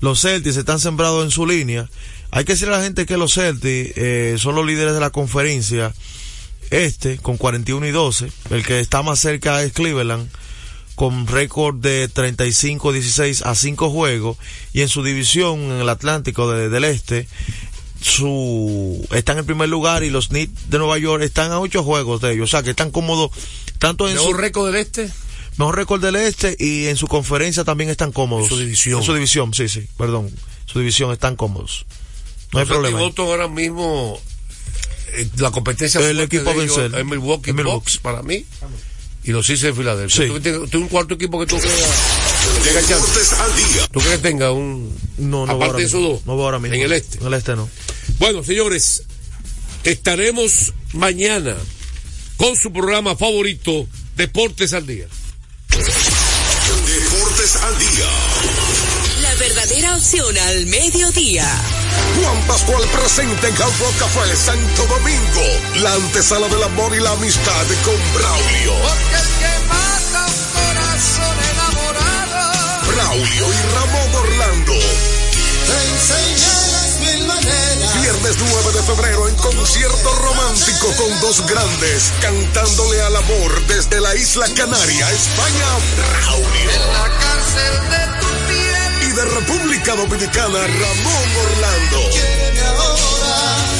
los 0.00 0.20
Celtics 0.22 0.56
están 0.56 0.80
sembrados 0.80 1.24
en 1.24 1.30
su 1.30 1.46
línea. 1.46 1.88
Hay 2.30 2.44
que 2.44 2.52
decirle 2.52 2.74
a 2.74 2.78
la 2.78 2.84
gente 2.84 3.06
que 3.06 3.16
los 3.16 3.34
Celtics 3.34 3.92
eh, 3.96 4.36
son 4.38 4.54
los 4.54 4.66
líderes 4.66 4.94
de 4.94 5.00
la 5.00 5.10
conferencia 5.10 5.92
este 6.70 7.18
con 7.18 7.36
41 7.36 7.86
y 7.86 7.90
12, 7.90 8.30
el 8.50 8.64
que 8.64 8.78
está 8.80 9.02
más 9.02 9.18
cerca 9.18 9.62
es 9.62 9.72
Cleveland 9.72 10.28
con 10.94 11.26
récord 11.26 11.76
de 11.76 12.08
35-16 12.10 13.42
a 13.44 13.54
5 13.54 13.90
juegos 13.90 14.36
y 14.72 14.82
en 14.82 14.88
su 14.88 15.02
división 15.02 15.58
en 15.62 15.80
el 15.80 15.88
Atlántico 15.88 16.50
de- 16.50 16.68
del 16.68 16.84
Este 16.84 17.26
su 18.00 19.06
están 19.12 19.38
en 19.38 19.46
primer 19.46 19.68
lugar 19.68 20.04
y 20.04 20.10
los 20.10 20.28
Knicks 20.28 20.70
de 20.70 20.78
Nueva 20.78 20.98
York 20.98 21.22
están 21.22 21.52
a 21.52 21.60
8 21.60 21.82
juegos 21.82 22.20
de 22.20 22.32
ellos, 22.32 22.44
o 22.44 22.50
sea 22.50 22.62
que 22.62 22.70
están 22.70 22.90
cómodos 22.90 23.30
tanto 23.78 24.08
en 24.08 24.14
¿Mejor 24.14 24.30
su 24.32 24.36
récord 24.36 24.66
del 24.66 24.76
este? 24.76 25.10
Mejor 25.56 25.76
récord 25.76 26.02
del 26.02 26.16
Este 26.16 26.56
y 26.58 26.86
en 26.86 26.96
su 26.96 27.06
conferencia 27.06 27.64
también 27.64 27.90
están 27.90 28.12
cómodos. 28.12 28.44
En 28.44 28.48
su 28.50 28.58
división. 28.58 28.98
En 29.00 29.04
su 29.06 29.14
división, 29.14 29.54
sí, 29.54 29.68
sí, 29.68 29.86
perdón. 29.98 30.30
Su 30.66 30.78
división 30.78 31.12
están 31.12 31.36
cómodos. 31.36 31.84
No 32.52 32.60
hay 32.60 32.66
sea, 32.66 32.74
que 32.74 32.80
problema. 32.80 32.98
Boston 33.00 33.26
ahora 33.26 33.48
mismo 33.48 34.20
eh, 35.14 35.28
la 35.38 35.50
competencia 35.50 36.00
El 36.00 36.20
equipo 36.20 36.50
a 36.50 36.54
de 36.54 36.64
ellos 36.64 36.76
vencer. 36.76 37.00
es 37.00 37.06
Milwaukee 37.06 37.52
Milwaukee. 37.52 37.74
Bucks 37.74 37.98
para 37.98 38.22
mí 38.22 38.44
y 39.22 39.32
los 39.32 39.46
Sixers 39.46 39.74
de 39.76 39.80
Filadelfia. 39.82 40.26
Sí. 40.26 40.40
¿Tú, 40.40 40.66
tú 40.66 40.78
un 40.78 40.88
cuarto 40.88 41.14
equipo 41.14 41.38
que 41.38 41.46
tú 41.46 41.58
creas 41.58 41.76
tenga 42.64 42.80
chance? 42.80 42.94
Deportes 42.94 43.32
al 43.34 43.56
día. 43.56 43.86
¿Tú 43.92 44.00
crees 44.00 44.16
que 44.16 44.22
tenga 44.22 44.52
un 44.52 44.96
No, 45.18 45.44
no 45.46 45.52
aparte 45.52 45.82
de 45.82 45.88
esos 45.88 46.02
dos 46.02 46.26
No 46.26 46.36
veo 46.36 46.46
ahora 46.46 46.58
mismo. 46.58 46.74
en 46.76 46.82
el 46.82 46.92
este? 46.92 47.18
En 47.18 47.26
el 47.26 47.34
este 47.34 47.54
no. 47.54 47.68
Bueno, 48.18 48.42
señores, 48.42 49.02
estaremos 49.84 50.72
mañana 50.92 51.56
con 52.36 52.56
su 52.56 52.72
programa 52.72 53.14
favorito 53.16 53.86
Deportes 54.16 54.72
al 54.72 54.86
día. 54.86 55.06
Al 60.02 60.66
mediodía. 60.66 61.44
Juan 62.16 62.46
Pascual 62.46 62.82
presente 62.88 63.48
en 63.48 63.54
Hard 63.54 63.78
Rock 63.80 63.98
Café 63.98 64.34
Santo 64.34 64.86
Domingo. 64.86 65.82
La 65.82 65.92
antesala 65.92 66.48
del 66.48 66.62
amor 66.62 66.96
y 66.96 67.00
la 67.00 67.10
amistad 67.10 67.66
con 67.84 67.96
Braulio. 68.14 68.72
Porque 68.80 69.16
el 69.16 69.28
que 69.40 69.66
mata 69.68 70.26
un 70.26 70.40
corazón 70.56 71.36
enamorado 71.52 72.86
Braulio 72.88 73.46
y 73.52 73.74
Ramón 73.74 74.14
Orlando. 74.24 74.72
te 74.72 75.76
enseña 75.92 76.52
las 76.72 77.00
mil 77.00 77.26
maneras. 77.26 78.00
Viernes 78.00 78.36
9 78.38 78.72
de 78.72 78.82
febrero 78.82 79.28
en 79.28 79.34
concierto 79.36 80.14
romántico 80.14 80.94
con 80.96 81.20
dos 81.20 81.46
grandes 81.46 82.10
cantándole 82.22 83.02
al 83.02 83.16
amor 83.16 83.66
desde 83.66 84.00
la 84.00 84.16
isla 84.16 84.46
Canaria, 84.56 85.10
España, 85.10 85.66
Braulio. 85.98 86.70
En 86.70 86.92
la 86.94 87.18
cárcel 87.18 87.90
de 87.90 87.99
de 89.20 89.26
República 89.26 89.94
Dominicana, 89.96 90.58
Ramón 90.66 91.28
Orlando. 91.44 92.10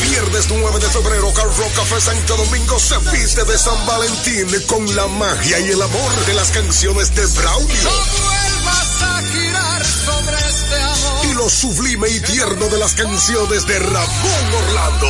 Viernes 0.02 0.46
9 0.50 0.78
de 0.78 0.88
febrero, 0.90 1.32
Hard 1.34 1.56
Rock 1.56 1.74
Café 1.76 2.00
Santo 2.00 2.36
Domingo 2.36 2.78
se 2.78 2.98
viste 3.10 3.44
de 3.44 3.56
San 3.56 3.86
Valentín 3.86 4.48
con 4.66 4.94
la 4.94 5.06
magia 5.06 5.60
y 5.60 5.70
el 5.70 5.80
amor 5.80 6.26
de 6.26 6.34
las 6.34 6.50
canciones 6.50 7.14
de 7.14 7.24
Braulio. 7.26 7.82
No 7.84 7.90
vuelvas 7.90 9.02
a 9.02 9.22
girar 9.32 9.84
sobre 9.84 10.36
este 10.36 10.76
amor. 10.76 11.26
Y 11.26 11.32
lo 11.34 11.48
sublime 11.48 12.08
y 12.10 12.20
tierno 12.20 12.68
de 12.68 12.78
las 12.78 12.94
canciones 12.94 13.66
de 13.66 13.78
Ramón 13.78 14.54
Orlando. 14.68 15.06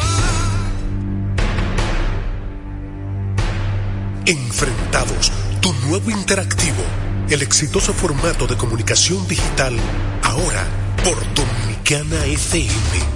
Enfrentados, 4.26 5.30
tu 5.60 5.72
nuevo 5.86 6.10
interactivo. 6.10 6.82
El 7.30 7.42
exitoso 7.42 7.94
formato 7.94 8.48
de 8.48 8.56
comunicación 8.56 9.28
digital. 9.28 9.76
Ahora 10.24 10.66
por 11.04 11.16
Dominicana 11.34 12.24
FM. 12.24 13.15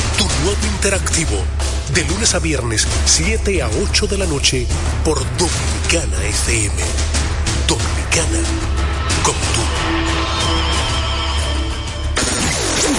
tu 0.21 0.27
nuevo 0.43 0.67
interactivo, 0.75 1.43
de 1.95 2.03
lunes 2.05 2.35
a 2.35 2.39
viernes, 2.39 2.87
7 3.05 3.63
a 3.63 3.69
8 3.69 4.05
de 4.05 4.17
la 4.19 4.27
noche, 4.27 4.67
por 5.03 5.17
Dominicana 5.37 6.23
FM. 6.25 6.75
Dominicana, 7.67 8.39
como 9.23 9.39
tú. 9.39 9.61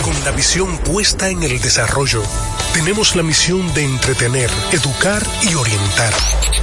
Con 0.02 0.24
la 0.24 0.32
visión 0.32 0.78
puesta 0.78 1.28
en 1.28 1.44
el 1.44 1.60
desarrollo, 1.60 2.24
tenemos 2.74 3.14
la 3.14 3.22
misión 3.22 3.72
de 3.72 3.84
entretener, 3.84 4.50
educar 4.72 5.24
y 5.42 5.54
orientar, 5.54 6.12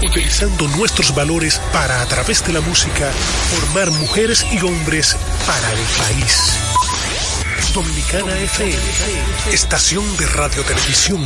utilizando 0.02 0.67
nuestros 0.67 1.15
valores 1.15 1.62
para, 1.72 2.02
a 2.02 2.06
través 2.08 2.45
de 2.45 2.52
la 2.52 2.60
música, 2.60 3.10
formar 3.52 3.91
mujeres 3.91 4.45
y 4.52 4.60
hombres 4.62 5.15
para 5.45 5.72
el 5.72 5.80
país. 5.98 6.60
Dominicana 7.73 8.36
FM, 8.39 8.77
estación 9.51 10.17
de 10.17 10.25
radio 10.25 10.63
televisión 10.63 11.23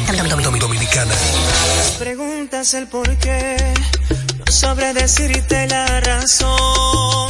dominicana. 0.60 1.14
Preguntas 1.98 2.74
el 2.74 2.88
por 2.88 3.08
qué, 3.18 3.56
no 4.38 4.52
sabré 4.52 4.94
decirte 4.94 5.68
la 5.68 6.02
razón. 6.02 7.28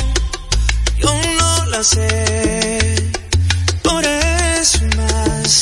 Yo 0.98 1.14
no 1.40 1.66
la 1.68 1.84
sé, 1.84 3.12
por 3.84 4.04
eso 4.04 4.80
más. 4.98 5.62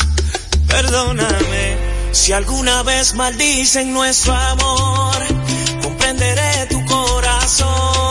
Perdóname 0.67 1.77
si 2.11 2.33
alguna 2.33 2.83
vez 2.83 3.13
maldicen 3.15 3.93
nuestro 3.93 4.33
amor. 4.33 5.17
Comprenderé 5.81 6.67
tu 6.69 6.85
corazón, 6.85 8.10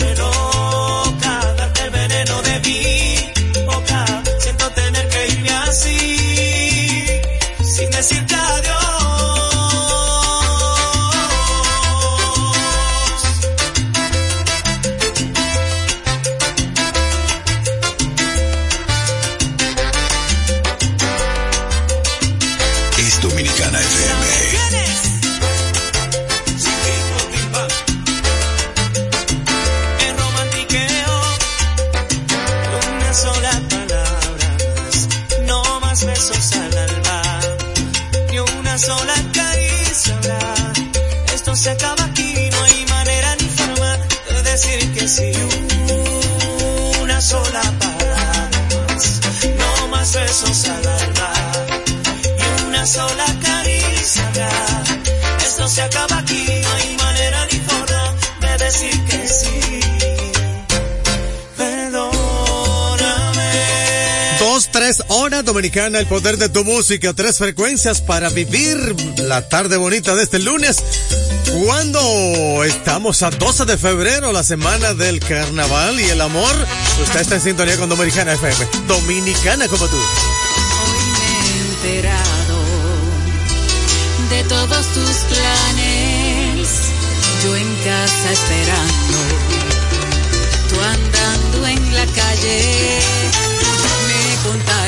se 55.71 55.81
acaba 55.81 56.17
aquí, 56.17 56.45
no 56.61 56.73
hay 56.73 56.97
manera 56.97 57.47
ni 57.49 57.59
forma 57.59 58.15
de 58.41 58.63
decir 58.63 59.05
que 59.05 59.25
sí. 59.25 59.79
Perdóname. 61.55 62.11
Dos, 64.39 64.69
tres 64.69 65.01
horas 65.07 65.45
dominicana, 65.45 65.99
el 65.99 66.07
poder 66.07 66.37
de 66.37 66.49
tu 66.49 66.65
música, 66.65 67.13
tres 67.13 67.37
frecuencias 67.37 68.01
para 68.01 68.29
vivir 68.29 68.77
la 69.19 69.47
tarde 69.47 69.77
bonita 69.77 70.13
de 70.13 70.23
este 70.23 70.39
lunes. 70.39 70.83
Cuando 71.63 72.65
estamos 72.65 73.23
a 73.23 73.29
12 73.29 73.63
de 73.63 73.77
febrero, 73.77 74.33
la 74.33 74.43
semana 74.43 74.93
del 74.93 75.21
carnaval 75.21 76.01
y 76.01 76.09
el 76.09 76.19
amor, 76.19 76.53
usted 77.01 77.21
está 77.21 77.35
en 77.35 77.41
sintonía 77.41 77.77
con 77.77 77.87
Dominicana 77.87 78.33
FM. 78.33 78.67
Dominicana 78.87 79.69
como 79.69 79.87
tú. 79.87 79.97
enterado 81.85 82.30
de 84.31 84.43
todos 84.45 84.85
tus 84.93 85.17
planes. 85.29 86.69
Yo 87.43 87.55
en 87.55 87.75
casa 87.83 88.31
esperando, 88.31 89.17
tú 90.69 90.75
andando 90.81 91.67
en 91.67 91.95
la 91.95 92.05
calle. 92.05 92.99
Me 94.07 94.49
contaron 94.49 94.80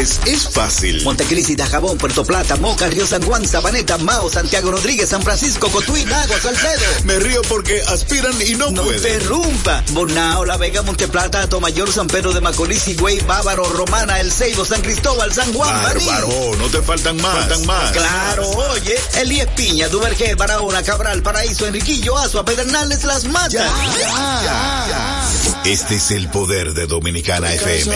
Es 0.00 0.48
fácil. 0.48 1.04
Montecristi, 1.04 1.56
Dajabón, 1.56 1.98
Puerto 1.98 2.24
Plata, 2.24 2.56
Moca, 2.56 2.86
Río 2.86 3.06
San 3.06 3.20
Juan, 3.20 3.46
Sabaneta, 3.46 3.98
Mao, 3.98 4.30
Santiago 4.30 4.70
Rodríguez, 4.70 5.10
San 5.10 5.22
Francisco, 5.22 5.68
Cotuí, 5.68 6.06
Nago, 6.06 6.38
Salcedo. 6.38 7.04
Me 7.04 7.18
río 7.18 7.42
porque 7.42 7.82
aspiran 7.82 8.32
y 8.40 8.54
no, 8.54 8.70
no 8.70 8.84
pueden. 8.84 9.02
Derrumba. 9.02 9.84
Bonao, 9.90 10.46
La 10.46 10.56
Vega, 10.56 10.80
Monteplata, 10.80 11.42
Atomayor, 11.42 11.92
San 11.92 12.06
Pedro 12.06 12.32
de 12.32 12.40
Macorís, 12.40 12.98
Güey, 12.98 13.20
Bávaro, 13.20 13.64
Romana, 13.64 14.20
El 14.20 14.32
Ceibo, 14.32 14.64
San 14.64 14.80
Cristóbal, 14.80 15.34
San 15.34 15.52
Juan, 15.52 15.82
Bárbaro, 15.82 16.56
no 16.56 16.68
te 16.68 16.80
faltan 16.80 17.16
más. 17.18 17.34
Faltan 17.34 17.66
más. 17.66 17.92
Claro, 17.92 18.48
oye, 18.48 18.98
Elías 19.20 19.48
Piña, 19.54 19.88
Duvergé, 19.88 20.34
Barahona, 20.34 20.82
Cabral, 20.82 21.22
Paraíso, 21.22 21.66
Enriquillo, 21.66 22.16
Azua, 22.16 22.42
Pedernales, 22.42 23.04
Las 23.04 23.24
Matas. 23.24 23.52
Ya, 23.52 24.86
ya, 24.88 25.30
este 25.70 25.96
es 25.96 26.10
el 26.10 26.30
poder 26.30 26.72
de 26.72 26.86
Dominicana 26.86 27.52
FM 27.52 27.94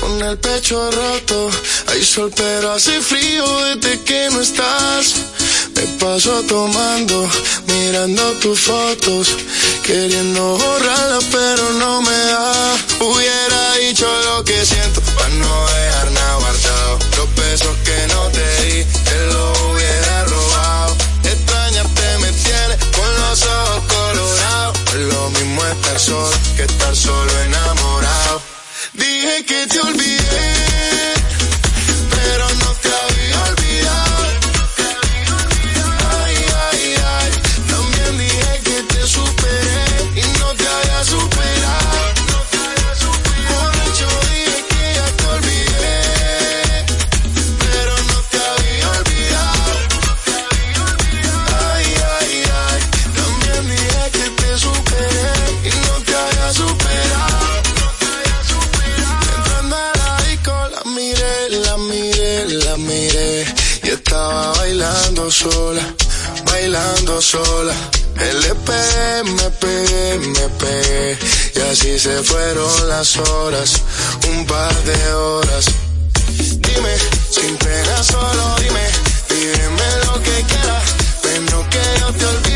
con 0.00 0.22
el 0.22 0.38
pecho 0.38 0.90
roto. 0.90 1.50
Hay 1.88 2.04
sol 2.04 2.32
pero 2.34 2.72
hace 2.72 3.00
frío 3.00 3.44
desde 3.64 4.00
que 4.02 4.28
no 4.30 4.40
estás. 4.40 5.14
Me 5.74 5.82
paso 5.98 6.42
tomando, 6.42 7.28
mirando 7.66 8.32
tus 8.42 8.60
fotos, 8.60 9.28
queriendo 9.84 10.58
borrarlas 10.58 11.24
pero 11.30 11.72
no 11.74 12.02
me 12.02 12.18
da. 12.32 12.76
Hubiera 13.00 13.74
dicho 13.74 14.06
lo 14.24 14.44
que 14.44 14.64
siento 14.64 15.00
para 15.16 15.28
no 15.28 15.66
dejar 15.66 16.10
nada 16.12 16.34
guardado. 16.36 16.98
Los 17.16 17.34
besos 17.34 17.76
que 17.84 18.06
no 18.14 18.28
te 18.28 18.62
di, 18.64 18.84
te 18.84 19.26
lo 19.32 19.52
hubiera 19.70 20.24
robado. 20.24 20.96
Extrañarte 21.24 22.18
me 22.18 22.32
tienes 22.32 22.78
con 22.96 23.10
los 23.22 23.42
ojos 23.42 23.82
colorados. 23.88 24.78
Es 24.94 25.14
lo 25.14 25.30
mismo 25.30 25.64
estar 25.64 26.00
solo 26.00 26.30
que 26.56 26.64
estar 26.64 26.96
solo 26.96 27.32
enamorado 27.44 27.79
que 29.50 29.66
te 29.66 29.80
olvidé. 29.80 30.69
sola, 65.30 65.82
bailando 66.44 67.20
sola. 67.22 67.74
LP, 68.16 68.72
me 69.24 69.44
MP. 70.14 71.18
Y 71.54 71.60
así 71.60 71.98
se 71.98 72.22
fueron 72.22 72.88
las 72.88 73.16
horas, 73.16 73.82
un 74.28 74.46
par 74.46 74.74
de 74.84 75.12
horas. 75.14 75.66
Dime, 76.36 76.94
sin 77.30 77.56
pena, 77.56 78.02
solo 78.02 78.56
dime, 78.58 78.86
dime 79.28 79.88
lo 80.06 80.22
que 80.22 80.44
quieras, 80.48 80.84
pero 81.22 81.70
que 81.70 82.00
yo 82.00 82.12
te 82.12 82.26
olvide. 82.26 82.49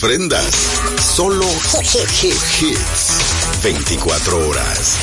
ofrendas. 0.00 0.54
Solo 1.14 1.44
hits. 2.22 3.62
24 3.62 4.48
horas. 4.48 4.96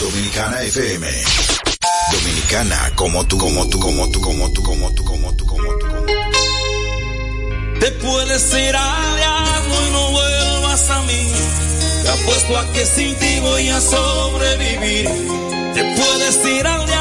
Dominicana 0.00 0.62
FM. 0.64 1.06
Dominicana 2.12 2.92
como 2.94 3.26
tú, 3.26 3.38
como 3.38 3.66
tú, 3.68 3.80
como 3.80 4.10
tú, 4.10 4.20
como 4.20 4.52
tú, 4.52 4.62
como 4.62 4.92
tú, 4.92 5.04
como 5.04 5.34
tú, 5.34 5.46
como 5.46 5.72
tú. 5.78 5.86
Como 5.86 6.04
tú. 6.04 6.12
Te 7.80 7.90
puedes 7.92 8.52
ir 8.52 8.76
al 8.76 9.22
agua 9.22 9.86
y 9.86 9.90
no 9.92 10.10
vuelvas 10.10 10.90
a 10.90 11.02
mí. 11.02 11.32
Te 12.02 12.08
apuesto 12.10 12.58
a 12.58 12.72
que 12.72 12.84
sin 12.84 13.14
ti 13.16 13.40
voy 13.40 13.68
a 13.70 13.80
sobrevivir. 13.80 15.08
Te 15.74 15.96
puedes 15.96 16.44
ir 16.44 16.66
al 16.66 16.97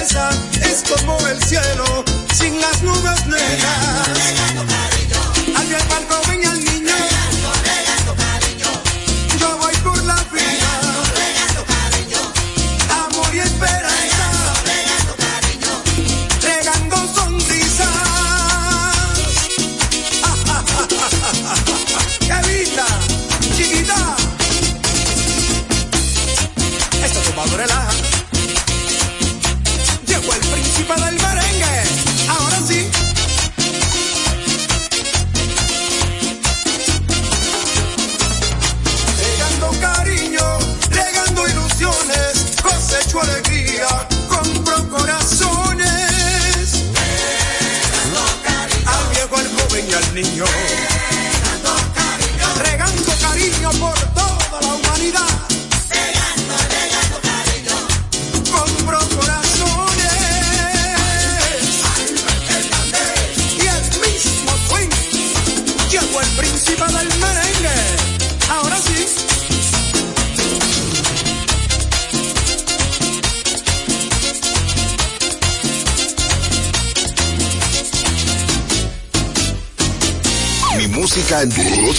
es 0.00 0.82
como 0.88 1.18
el 1.26 1.42
cielo 1.42 2.04
sin 2.32 2.58
las 2.58 2.82
nubes 2.82 3.26
negras. 3.26 4.08
Al 5.54 5.88
barco 5.88 6.22
ven 6.26 6.46
al 6.46 6.69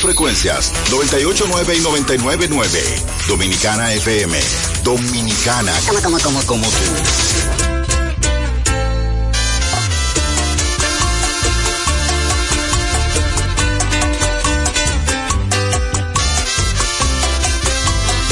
frecuencias 0.02 0.74
989 0.90 1.76
y 1.76 1.80
999. 1.82 3.04
Dominicana 3.28 3.94
FM. 3.94 4.40
Dominicana. 4.84 5.74
Como, 5.88 6.02
como, 6.02 6.20
como, 6.20 6.46
como 6.46 6.68
tú. 6.68 6.78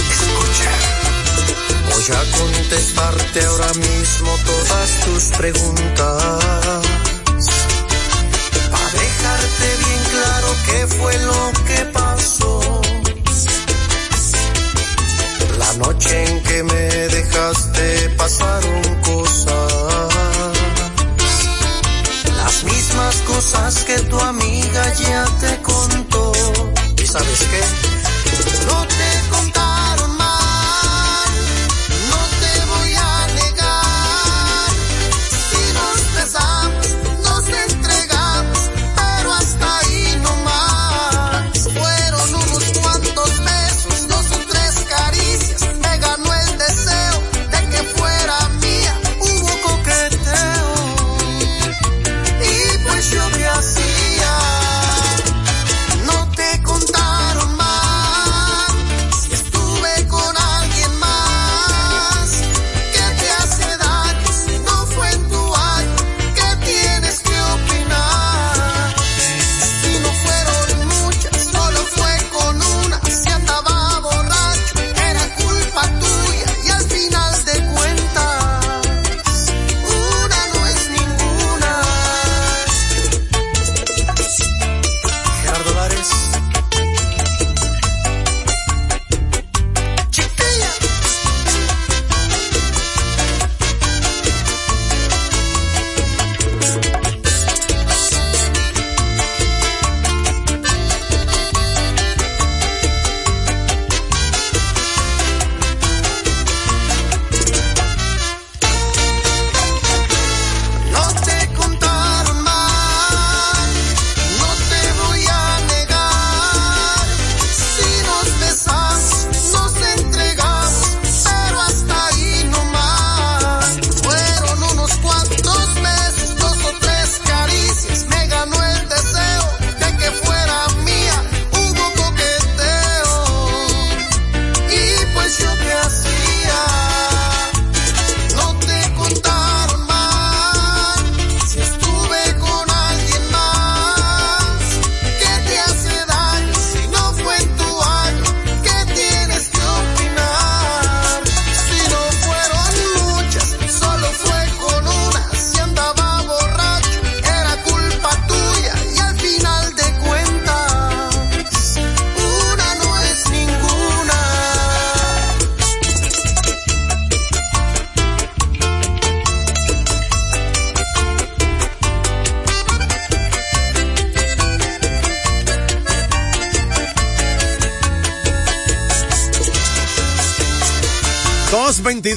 escucha 0.10 0.72
voy 1.92 2.06
a 2.16 2.38
contestarte 2.38 3.46
ahora 3.46 3.74
mismo 3.76 4.38
todas 4.46 5.00
tus 5.06 5.24
preguntas. 5.38 6.19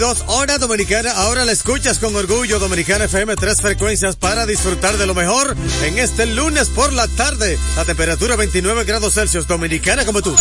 22 0.02 0.24
horas 0.26 0.58
dominicana. 0.58 1.12
Ahora 1.12 1.44
la 1.44 1.52
escuchas 1.52 2.00
con 2.00 2.16
orgullo 2.16 2.58
Dominicana 2.58 3.04
FM, 3.04 3.36
tres 3.36 3.60
frecuencias 3.60 4.16
para 4.16 4.46
disfrutar 4.46 4.96
de 4.98 5.06
lo 5.06 5.14
mejor 5.14 5.56
en 5.84 5.96
este 5.96 6.26
lunes 6.26 6.68
por 6.70 6.92
la 6.92 7.06
tarde. 7.06 7.56
La 7.76 7.84
temperatura 7.84 8.34
29 8.34 8.82
grados 8.82 9.14
Celsius, 9.14 9.46
dominicana 9.46 10.04
como 10.04 10.20
tú. 10.20 10.34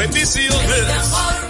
bendiciones. 0.00 1.49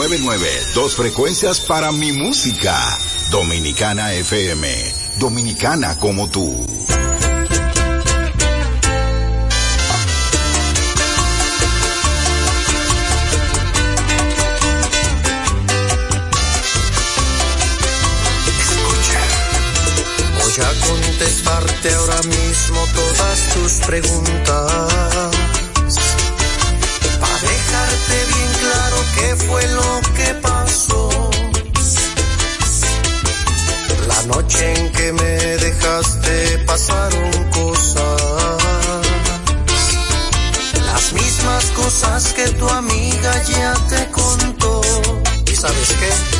999. 0.00 0.48
Dos 0.74 0.96
frecuencias 0.96 1.60
para 1.60 1.92
mi 1.92 2.10
música. 2.12 2.74
Dominicana 3.30 4.14
FM. 4.14 4.66
Dominicana 5.18 5.98
como 5.98 6.30
tú. 6.30 6.64
escucha 18.58 19.20
voy 20.38 20.54
a 20.64 20.72
contestarte 20.88 21.92
ahora 21.92 22.22
mismo 22.22 22.86
todas 22.94 23.48
tus 23.52 23.72
preguntas. 23.86 25.39
es 45.90 45.96
que 45.96 46.39